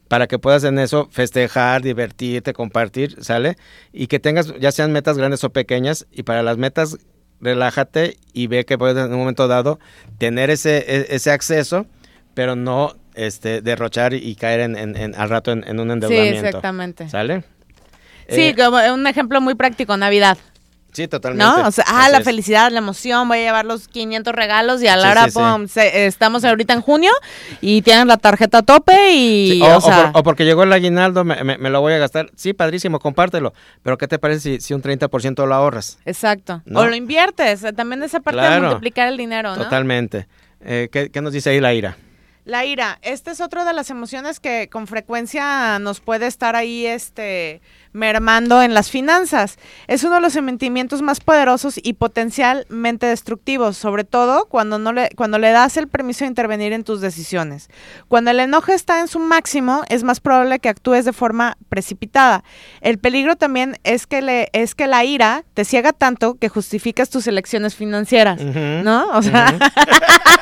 [0.07, 3.57] para que puedas en eso festejar, divertirte, compartir, ¿sale?
[3.93, 6.97] Y que tengas, ya sean metas grandes o pequeñas, y para las metas
[7.41, 9.79] relájate y ve que puedes en un momento dado
[10.17, 11.85] tener ese, e- ese acceso,
[12.33, 15.93] pero no este, derrochar y caer en, en- en- al rato en, en un Sí,
[15.93, 16.47] endeudamiento.
[16.47, 17.09] exactamente.
[17.09, 17.43] ¿Sale?
[18.27, 20.37] Sí, Eh, como un ejemplo muy práctico, Navidad,
[20.91, 21.43] sí, totalmente.
[21.61, 21.67] ¿no?
[21.67, 22.23] O sea, ah, Así la es.
[22.23, 25.31] felicidad, la emoción, voy a llevar los 500 regalos y a la Sí, hora, sí,
[25.31, 25.39] sí.
[25.39, 27.11] pum, se- estamos ahorita en junio
[27.61, 30.63] y tienen la tarjeta a tope y, o, o, o sea, por- o porque llegó
[30.63, 32.29] el aguinaldo, me, me- me lo voy a gastar.
[32.35, 33.53] Sí, padrísimo, compártelo.
[33.83, 35.97] Pero ¿qué te parece si, si un 30% lo ahorras?
[36.05, 36.61] exacto.
[36.65, 36.79] ¿No?
[36.81, 39.63] O lo inviertes, también esa parte de multiplicar el dinero, ¿no?
[39.63, 40.27] Totalmente.
[40.61, 41.97] Eh, ¿qué, qué nos dice ahí la ira?
[42.45, 46.85] La ira, esta es otra de las emociones que con frecuencia nos puede estar ahí
[46.85, 47.61] este
[47.93, 49.57] mermando en las finanzas.
[49.87, 55.09] Es uno de los sentimientos más poderosos y potencialmente destructivos, sobre todo cuando no le
[55.15, 57.69] cuando le das el permiso de intervenir en tus decisiones.
[58.07, 62.43] Cuando el enojo está en su máximo, es más probable que actúes de forma precipitada.
[62.81, 67.09] El peligro también es que le es que la ira te ciega tanto que justificas
[67.09, 68.41] tus elecciones financieras.
[68.41, 69.09] ¿no?
[69.13, 69.57] O sea,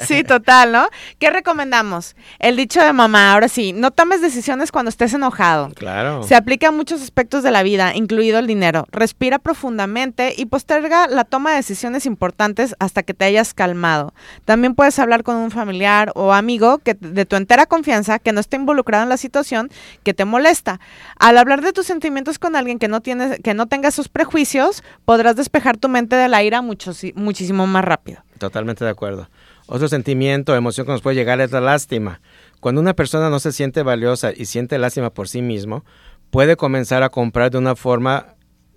[0.00, 0.88] Sí, total, ¿no?
[1.18, 2.16] ¿Qué recomendamos?
[2.38, 5.70] El dicho de mamá, ahora sí, no tomes decisiones cuando estés enojado.
[5.74, 6.11] Claro.
[6.22, 8.86] Se aplica a muchos aspectos de la vida, incluido el dinero.
[8.90, 14.12] Respira profundamente y posterga la toma de decisiones importantes hasta que te hayas calmado.
[14.44, 18.40] También puedes hablar con un familiar o amigo que de tu entera confianza que no
[18.40, 19.70] esté involucrado en la situación
[20.02, 20.80] que te molesta.
[21.18, 24.82] Al hablar de tus sentimientos con alguien que no tiene, que no tenga sus prejuicios,
[25.04, 28.22] podrás despejar tu mente de la ira mucho, muchísimo más rápido.
[28.38, 29.28] Totalmente de acuerdo.
[29.66, 32.20] Otro sentimiento, emoción que nos puede llegar es la lástima.
[32.62, 35.84] Cuando una persona no se siente valiosa y siente lástima por sí mismo,
[36.30, 38.36] puede comenzar a comprar de una forma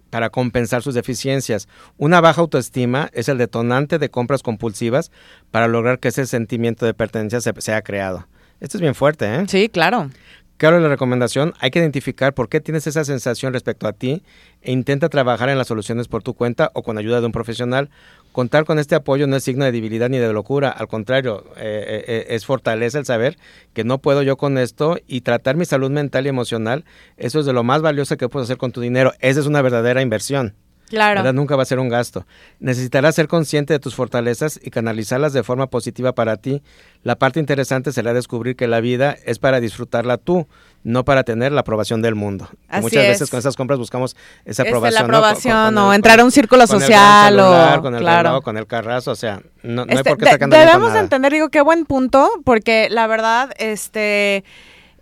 [0.10, 1.68] para compensar sus deficiencias.
[2.00, 5.12] Una baja autoestima es el detonante de compras compulsivas
[5.52, 8.28] para lograr que ese sentimiento de pertenencia se, sea creado.
[8.60, 9.46] Esto es bien fuerte, ¿eh?
[9.48, 10.10] Sí, claro.
[10.58, 14.24] Claro, la recomendación, hay que identificar por qué tienes esa sensación respecto a ti
[14.64, 17.92] e intenta trabajar en las soluciones por tu cuenta o con ayuda de un profesional.
[18.36, 22.04] Contar con este apoyo no es signo de debilidad ni de locura, al contrario, eh,
[22.06, 23.38] eh, es fortaleza el saber
[23.74, 26.84] que no puedo yo con esto y tratar mi salud mental y emocional,
[27.16, 29.14] eso es de lo más valioso que puedes hacer con tu dinero.
[29.22, 30.54] Esa es una verdadera inversión.
[30.90, 31.22] Claro.
[31.22, 31.34] ¿verdad?
[31.34, 32.28] Nunca va a ser un gasto.
[32.60, 36.62] Necesitarás ser consciente de tus fortalezas y canalizarlas de forma positiva para ti.
[37.04, 40.46] La parte interesante será descubrir que la vida es para disfrutarla tú,
[40.86, 42.48] no para tener la aprobación del mundo.
[42.70, 43.30] Así muchas veces es.
[43.32, 44.16] con esas compras buscamos
[44.46, 44.94] esa aprobación.
[44.94, 45.08] la ¿no?
[45.08, 47.96] Con- aprobación con o el- entrar a un círculo con el social celular, o con
[47.96, 48.30] el claro.
[48.30, 50.94] reloj, con el carrazo, o sea, no, no hay Este, por qué estar debemos de
[50.94, 51.00] nada.
[51.02, 54.44] entender, digo, qué buen punto, porque la verdad, este,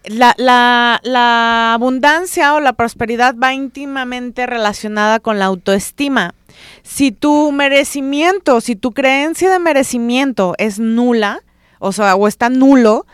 [0.05, 6.33] la, la, la abundancia o la prosperidad va íntimamente relacionada con la autoestima.
[6.81, 11.41] Si tu merecimiento, si tu creencia de merecimiento es nula,
[11.79, 13.05] o sea, o está nulo,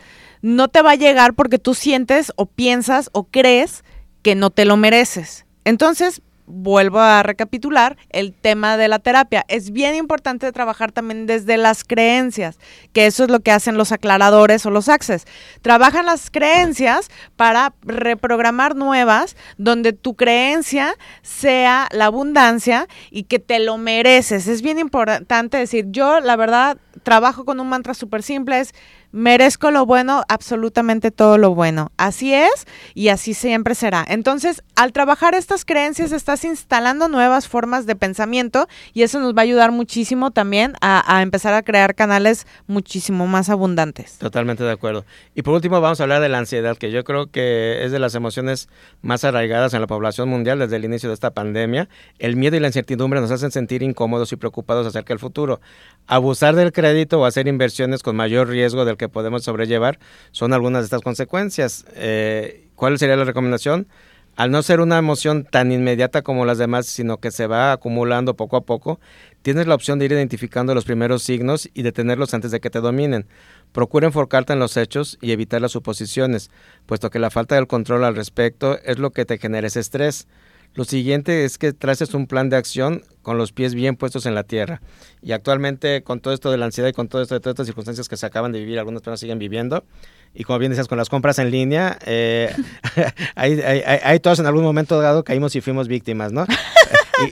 [0.41, 3.83] no te va a llegar porque tú sientes o piensas o crees
[4.21, 5.45] que no te lo mereces.
[5.65, 9.45] Entonces, vuelvo a recapitular el tema de la terapia.
[9.47, 12.57] Es bien importante trabajar también desde las creencias,
[12.91, 15.25] que eso es lo que hacen los aclaradores o los access.
[15.61, 23.59] Trabajan las creencias para reprogramar nuevas, donde tu creencia sea la abundancia y que te
[23.59, 24.47] lo mereces.
[24.47, 28.73] Es bien importante decir, yo la verdad trabajo con un mantra súper simple, es
[29.11, 31.91] merezco lo bueno, absolutamente todo lo bueno.
[31.97, 34.05] Así es y así siempre será.
[34.07, 39.41] Entonces, al trabajar estas creencias, estás instalando nuevas formas de pensamiento y eso nos va
[39.41, 44.17] a ayudar muchísimo también a, a empezar a crear canales muchísimo más abundantes.
[44.19, 45.05] Totalmente de acuerdo.
[45.33, 47.99] Y por último vamos a hablar de la ansiedad, que yo creo que es de
[47.99, 48.69] las emociones
[49.01, 51.89] más arraigadas en la población mundial desde el inicio de esta pandemia.
[52.19, 55.61] El miedo y la incertidumbre nos hacen sentir incómodos y preocupados acerca del futuro.
[56.07, 56.71] Abusar del
[57.11, 59.99] o hacer inversiones con mayor riesgo del que podemos sobrellevar
[60.31, 61.85] son algunas de estas consecuencias.
[61.95, 63.87] Eh, ¿Cuál sería la recomendación?
[64.35, 68.35] Al no ser una emoción tan inmediata como las demás, sino que se va acumulando
[68.35, 68.99] poco a poco,
[69.41, 72.79] tienes la opción de ir identificando los primeros signos y detenerlos antes de que te
[72.79, 73.27] dominen.
[73.73, 76.51] Procura enfocarte en los hechos y evitar las suposiciones,
[76.85, 80.27] puesto que la falta del control al respecto es lo que te genera ese estrés.
[80.75, 84.35] Lo siguiente es que traces un plan de acción con los pies bien puestos en
[84.35, 84.81] la tierra.
[85.21, 87.67] Y actualmente con todo esto de la ansiedad y con todo esto de todas estas
[87.67, 89.83] circunstancias que se acaban de vivir, algunas personas siguen viviendo,
[90.33, 92.53] y como bien decías, con las compras en línea, eh,
[93.35, 96.45] ahí, todos en algún momento dado caímos y fuimos víctimas, ¿no?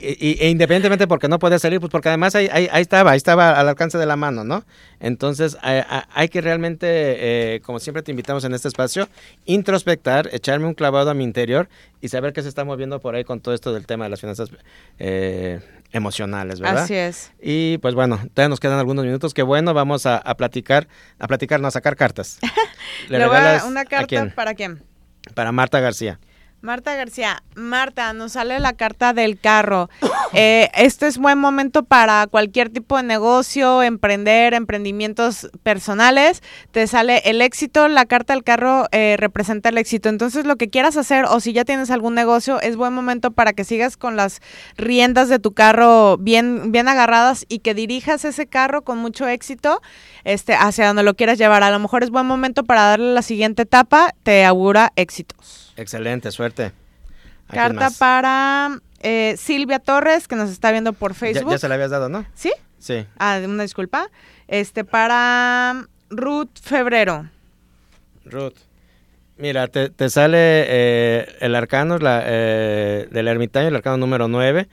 [0.00, 3.58] y, e independientemente porque no podía salir, pues porque además ahí, ahí, estaba, ahí estaba
[3.58, 4.64] al alcance de la mano, ¿no?
[5.00, 9.08] Entonces hay que realmente, eh, como siempre te invitamos en este espacio,
[9.44, 11.68] introspectar, echarme un clavado a mi interior
[12.00, 14.20] y saber qué se está moviendo por ahí con todo esto del tema de las
[14.20, 14.50] finanzas
[14.98, 15.60] eh,
[15.92, 16.84] emocionales, ¿verdad?
[16.84, 17.32] Así es.
[17.40, 21.60] Y pues bueno, todavía nos quedan algunos minutos, que bueno, vamos a, platicar, a platicar,
[21.60, 22.38] no, a sacar cartas.
[23.08, 23.26] ¿Le, ¿Le
[23.64, 24.82] una carta para quién?
[25.34, 26.18] Para Marta García.
[26.60, 29.88] Marta García, Marta, nos sale la carta del carro.
[30.34, 36.42] Eh, este es buen momento para cualquier tipo de negocio, emprender, emprendimientos personales.
[36.70, 40.10] Te sale el éxito, la carta del carro eh, representa el éxito.
[40.10, 43.54] Entonces, lo que quieras hacer o si ya tienes algún negocio, es buen momento para
[43.54, 44.42] que sigas con las
[44.76, 49.80] riendas de tu carro bien, bien agarradas y que dirijas ese carro con mucho éxito
[50.24, 51.62] este, hacia donde lo quieras llevar.
[51.62, 54.14] A lo mejor es buen momento para darle la siguiente etapa.
[54.24, 55.67] Te augura éxitos.
[55.78, 56.72] Excelente, suerte.
[57.50, 61.52] Carta para eh, Silvia Torres, que nos está viendo por Facebook.
[61.52, 62.26] Ya, se la habías dado, ¿no?
[62.34, 62.52] ¿Sí?
[62.78, 63.06] Sí.
[63.18, 64.10] Ah, una disculpa.
[64.48, 67.30] Este, para Ruth Febrero.
[68.24, 68.56] Ruth.
[69.36, 74.68] Mira, te, sale eh, el arcano la, eh, del ermitaño, el arcano número 9.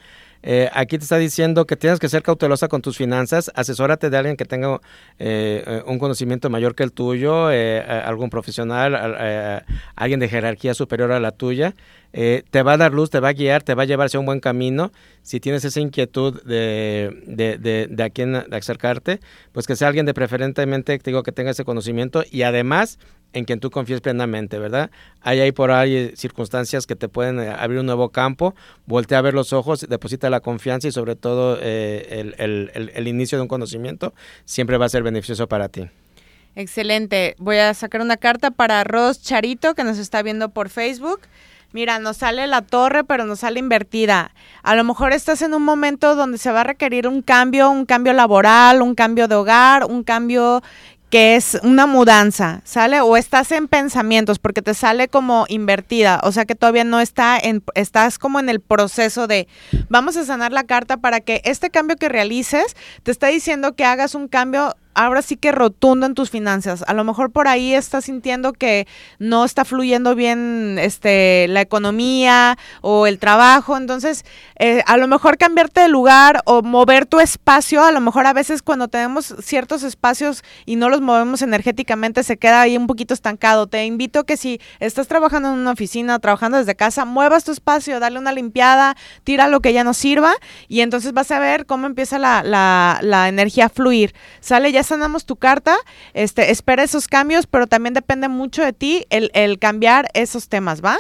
[0.48, 4.18] Eh, aquí te está diciendo que tienes que ser cautelosa con tus finanzas, asesórate de
[4.18, 4.80] alguien que tenga
[5.18, 9.66] eh, eh, un conocimiento mayor que el tuyo, algún profesional,
[9.96, 11.74] alguien de jerarquía superior a la tuya.
[12.16, 14.26] Te va a dar luz, te va a guiar, te va a llevar hacia un
[14.26, 14.92] buen camino.
[15.22, 19.20] Si tienes esa inquietud de, de, de, a quién acercarte,
[19.52, 23.00] pues que sea alguien de preferentemente, te digo, que tenga ese conocimiento y además
[23.36, 24.90] en quien tú confíes plenamente, ¿verdad?
[25.22, 28.56] Hay ahí por ahí circunstancias que te pueden eh, abrir un nuevo campo,
[28.86, 33.42] voltea a ver los ojos, deposita la confianza y sobre todo eh, el, inicio de
[33.42, 34.14] un conocimiento
[34.46, 35.90] siempre va a ser beneficioso para ti.
[36.56, 37.36] Excelente.
[37.38, 41.20] Voy a sacar una carta para Ros Charito que nos está viendo por Facebook.
[41.72, 44.32] Mira, nos sale la torre, pero nos sale invertida.
[44.64, 47.86] A lo mejor estás en un momento donde se va a requerir un cambio, un
[47.86, 50.62] cambio laboral, un cambio de hogar, un cambio
[51.10, 53.00] que es una mudanza, ¿sale?
[53.02, 57.38] O estás en pensamientos porque te sale como invertida, o sea que todavía no está
[57.38, 59.48] en, estás como en el proceso de,
[59.88, 63.86] vamos a sanar la carta para que este cambio que realices te está diciendo que
[63.86, 66.84] hagas un cambio ahora sí que rotundo en tus finanzas.
[66.88, 68.88] A lo mejor por ahí estás sintiendo que
[69.20, 73.78] no está fluyendo bien este, la economía o el trabajo.
[73.78, 74.26] Entonces,
[74.58, 77.84] eh, a lo mejor cambiarte de lugar o mover tu espacio.
[77.84, 82.38] A lo mejor a veces cuando tenemos ciertos espacios y no los movemos energéticamente, se
[82.38, 83.68] queda ahí un poquito estancado.
[83.68, 88.00] Te invito que si estás trabajando en una oficina, trabajando desde casa, muevas tu espacio,
[88.00, 90.34] dale una limpiada, tira lo que ya no sirva
[90.70, 94.16] y entonces vas a ver cómo empieza la, la, la energía a fluir.
[94.40, 95.76] Sale ya sanamos tu carta,
[96.14, 100.84] este, espera esos cambios, pero también depende mucho de ti el, el cambiar esos temas,
[100.84, 100.98] ¿va?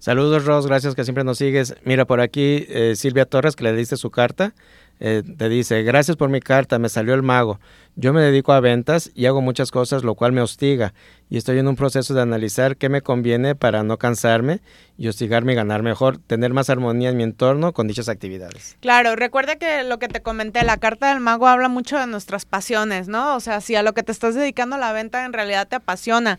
[0.00, 1.74] Saludos, Ros, gracias que siempre nos sigues.
[1.84, 4.54] Mira, por aquí eh, Silvia Torres, que le diste su carta,
[5.00, 7.60] eh, te dice, gracias por mi carta, me salió el mago.
[7.96, 10.94] Yo me dedico a ventas y hago muchas cosas, lo cual me hostiga,
[11.28, 14.60] y estoy en un proceso de analizar qué me conviene para no cansarme
[14.96, 18.76] y hostigarme y ganar mejor, tener más armonía en mi entorno con dichas actividades.
[18.80, 22.44] Claro, recuerda que lo que te comenté, la carta del mago habla mucho de nuestras
[22.44, 23.34] pasiones, ¿no?
[23.34, 26.38] O sea, si a lo que te estás dedicando la venta en realidad te apasiona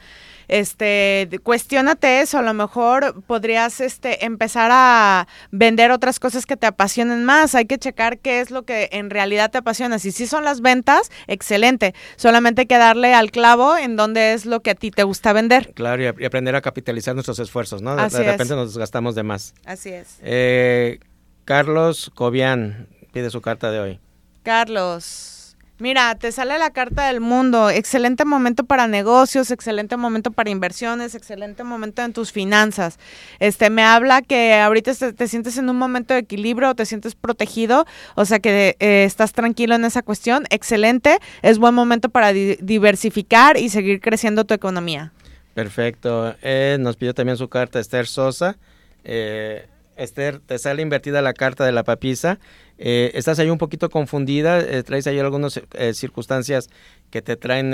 [0.50, 6.68] este, cuestiónate eso, a lo mejor podrías este, empezar a vender otras cosas que te
[6.68, 10.28] apasionen más, hay que checar qué es lo que en realidad te apasiona, si sí
[10.28, 14.72] son las ventas, excelente, solamente hay que darle al clavo en donde es lo que
[14.72, 15.74] a ti te gusta vender.
[15.74, 17.96] Claro, y, aprender a capitalizar nuestros esfuerzos, ¿no?
[17.96, 19.54] De, repente nos gastamos de más.
[19.66, 20.18] Así es.
[20.22, 21.00] Eh,
[21.46, 24.00] Carlos Cobian pide su carta de hoy.
[24.44, 25.39] Carlos.
[25.80, 27.70] Mira, te sale la carta del mundo.
[27.70, 33.00] Excelente momento para negocios, excelente momento para inversiones, excelente momento en tus finanzas.
[33.40, 37.86] Este me habla que ahorita te, sientes en un momento de equilibrio, te sientes protegido,
[38.16, 40.44] o sea que eh, estás tranquilo en esa cuestión.
[40.50, 45.14] Excelente, es buen momento para diversificar y seguir creciendo tu economía.
[45.54, 46.36] Perfecto.
[46.42, 48.58] Eh, nos pidió también su carta Esther Sosa.
[49.06, 49.66] Eh,
[49.96, 52.40] Esther, te sale invertida la carta de la papisa.
[52.82, 56.70] Eh, estás ahí un poquito confundida, eh, traes ahí algunas eh, circunstancias
[57.10, 57.72] que te traen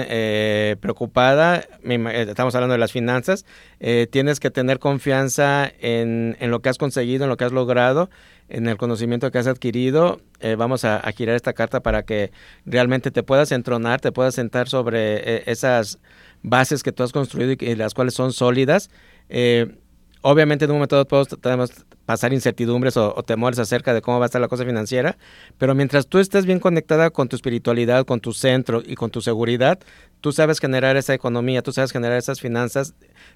[0.80, 1.64] preocupada.
[1.84, 3.46] estamos hablando de las finanzas.
[4.10, 8.10] tienes que tener confianza en, lo que has conseguido, en lo que has logrado,
[8.48, 10.22] en el conocimiento que has adquirido.
[10.58, 12.32] vamos a, girar esta carta para que
[12.66, 16.00] realmente te puedas entronar, te puedas sentar sobre esas
[16.42, 18.90] bases que tú has construido y, las cuales son sólidas.
[20.22, 21.72] Obviamente en un momento dado podemos,
[22.06, 25.18] pasar incertidumbres o, temores acerca de cómo va a estar la cosa financiera,
[25.58, 29.22] pero mientras tú estés bien conectada con tu espiritualidad, con tu centro y con tu
[29.22, 29.80] seguridad,
[30.22, 32.94] tú sabes generar esa economía, tú sabes generar esas finanzas,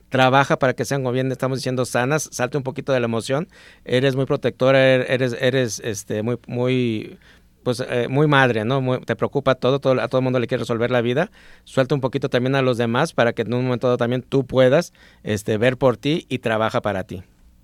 [0.10, 3.48] trabaja para que sean, como bien estamos diciendo, sanas, salte un poquito de la emoción,
[3.86, 7.18] eres muy protectora, er, eres, eres este, muy, muy
[7.64, 9.02] pues eh, muy madre, ¿no?
[9.02, 11.30] te preocupa todo, todo, a todo el mundo le quiere resolver la vida.
[11.66, 14.46] Suelta un poquito también a los demás para que en un momento dado también tú
[14.46, 14.94] puedas
[15.24, 17.22] este, ver por ti y trabaja para ti.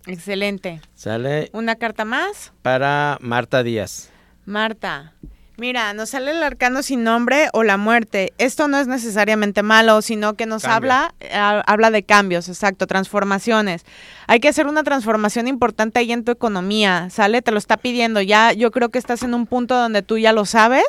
[0.08, 0.82] Excelente.
[0.94, 1.50] ¿Sale?
[1.54, 2.54] ¿Una carta más?
[2.62, 4.12] Para Marta Díaz.
[4.46, 5.14] Marta,
[5.58, 8.34] Mira, nos sale el arcano sin nombre o la muerte.
[8.38, 13.86] Esto no es necesariamente malo, sino que nos habla, eh, habla de cambios, exacto, transformaciones.
[14.28, 17.42] Hay que hacer una transformación importante ahí en tu economía, ¿sale?
[17.42, 18.22] Te lo está pidiendo.
[18.22, 20.86] Ya yo creo que estás en un punto donde tú ya lo sabes.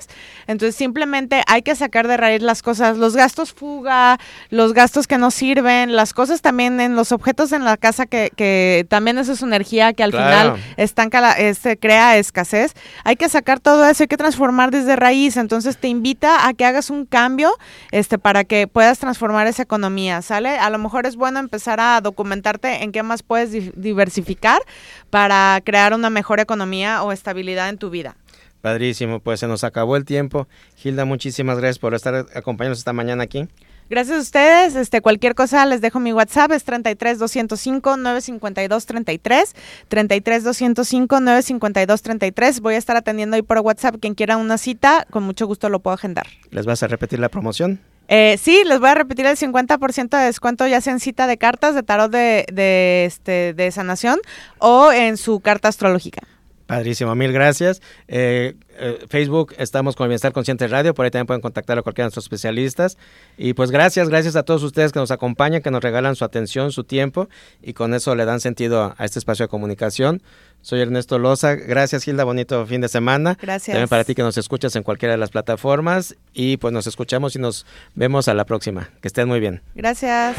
[0.46, 4.18] Entonces simplemente hay que sacar de raíz las cosas, los gastos fuga,
[4.50, 8.30] los gastos que no sirven, las cosas también en los objetos en la casa que,
[8.36, 12.74] que también esa es energía que al final estanca, la, este, crea escasez.
[13.04, 15.36] Hay que sacar todo eso, hay que transformar desde raíz.
[15.36, 17.52] Entonces te invita a que hagas un cambio
[17.90, 20.58] este, para que puedas transformar esa economía, ¿sale?
[20.58, 24.62] A lo mejor es bueno empezar a documentarte en qué más puedes diversificar
[25.10, 28.16] para crear una mejor economía o estabilidad en tu vida.
[28.60, 30.48] Padrísimo, pues se nos acabó el tiempo.
[30.76, 33.48] Gilda, muchísimas gracias por estar acompañándonos esta mañana aquí.
[33.88, 34.74] Gracias a ustedes.
[34.74, 39.54] Este, cualquier cosa les dejo mi WhatsApp, es 33 205 952 33,
[39.86, 42.60] 33 205 952 33.
[42.60, 43.96] Voy a estar atendiendo ahí por WhatsApp.
[44.00, 46.26] Quien quiera una cita, con mucho gusto lo puedo agendar.
[46.50, 47.78] ¿Les vas a repetir la promoción?
[48.08, 51.38] Eh, sí, les voy a repetir el 50% de descuento ya sea en cita de
[51.38, 54.18] cartas de tarot de, de, este, de sanación
[54.58, 56.22] o en su carta astrológica.
[56.66, 57.80] Padrísimo, mil gracias.
[58.08, 62.04] Eh, eh, Facebook estamos con Bienestar Consciente Radio, por ahí también pueden contactar a cualquiera
[62.04, 62.98] de nuestros especialistas.
[63.38, 66.72] Y pues gracias, gracias a todos ustedes que nos acompañan, que nos regalan su atención,
[66.72, 67.28] su tiempo
[67.62, 70.22] y con eso le dan sentido a, este espacio de comunicación.
[70.60, 73.38] Soy Ernesto Loza, gracias Hilda, bonito fin de semana.
[73.40, 73.74] Gracias.
[73.74, 77.36] También para ti que nos escuchas en cualquiera de las plataformas y pues nos escuchamos
[77.36, 77.64] y nos
[77.94, 78.90] vemos a la próxima.
[79.00, 79.62] Que estén muy bien.
[79.76, 80.36] Gracias.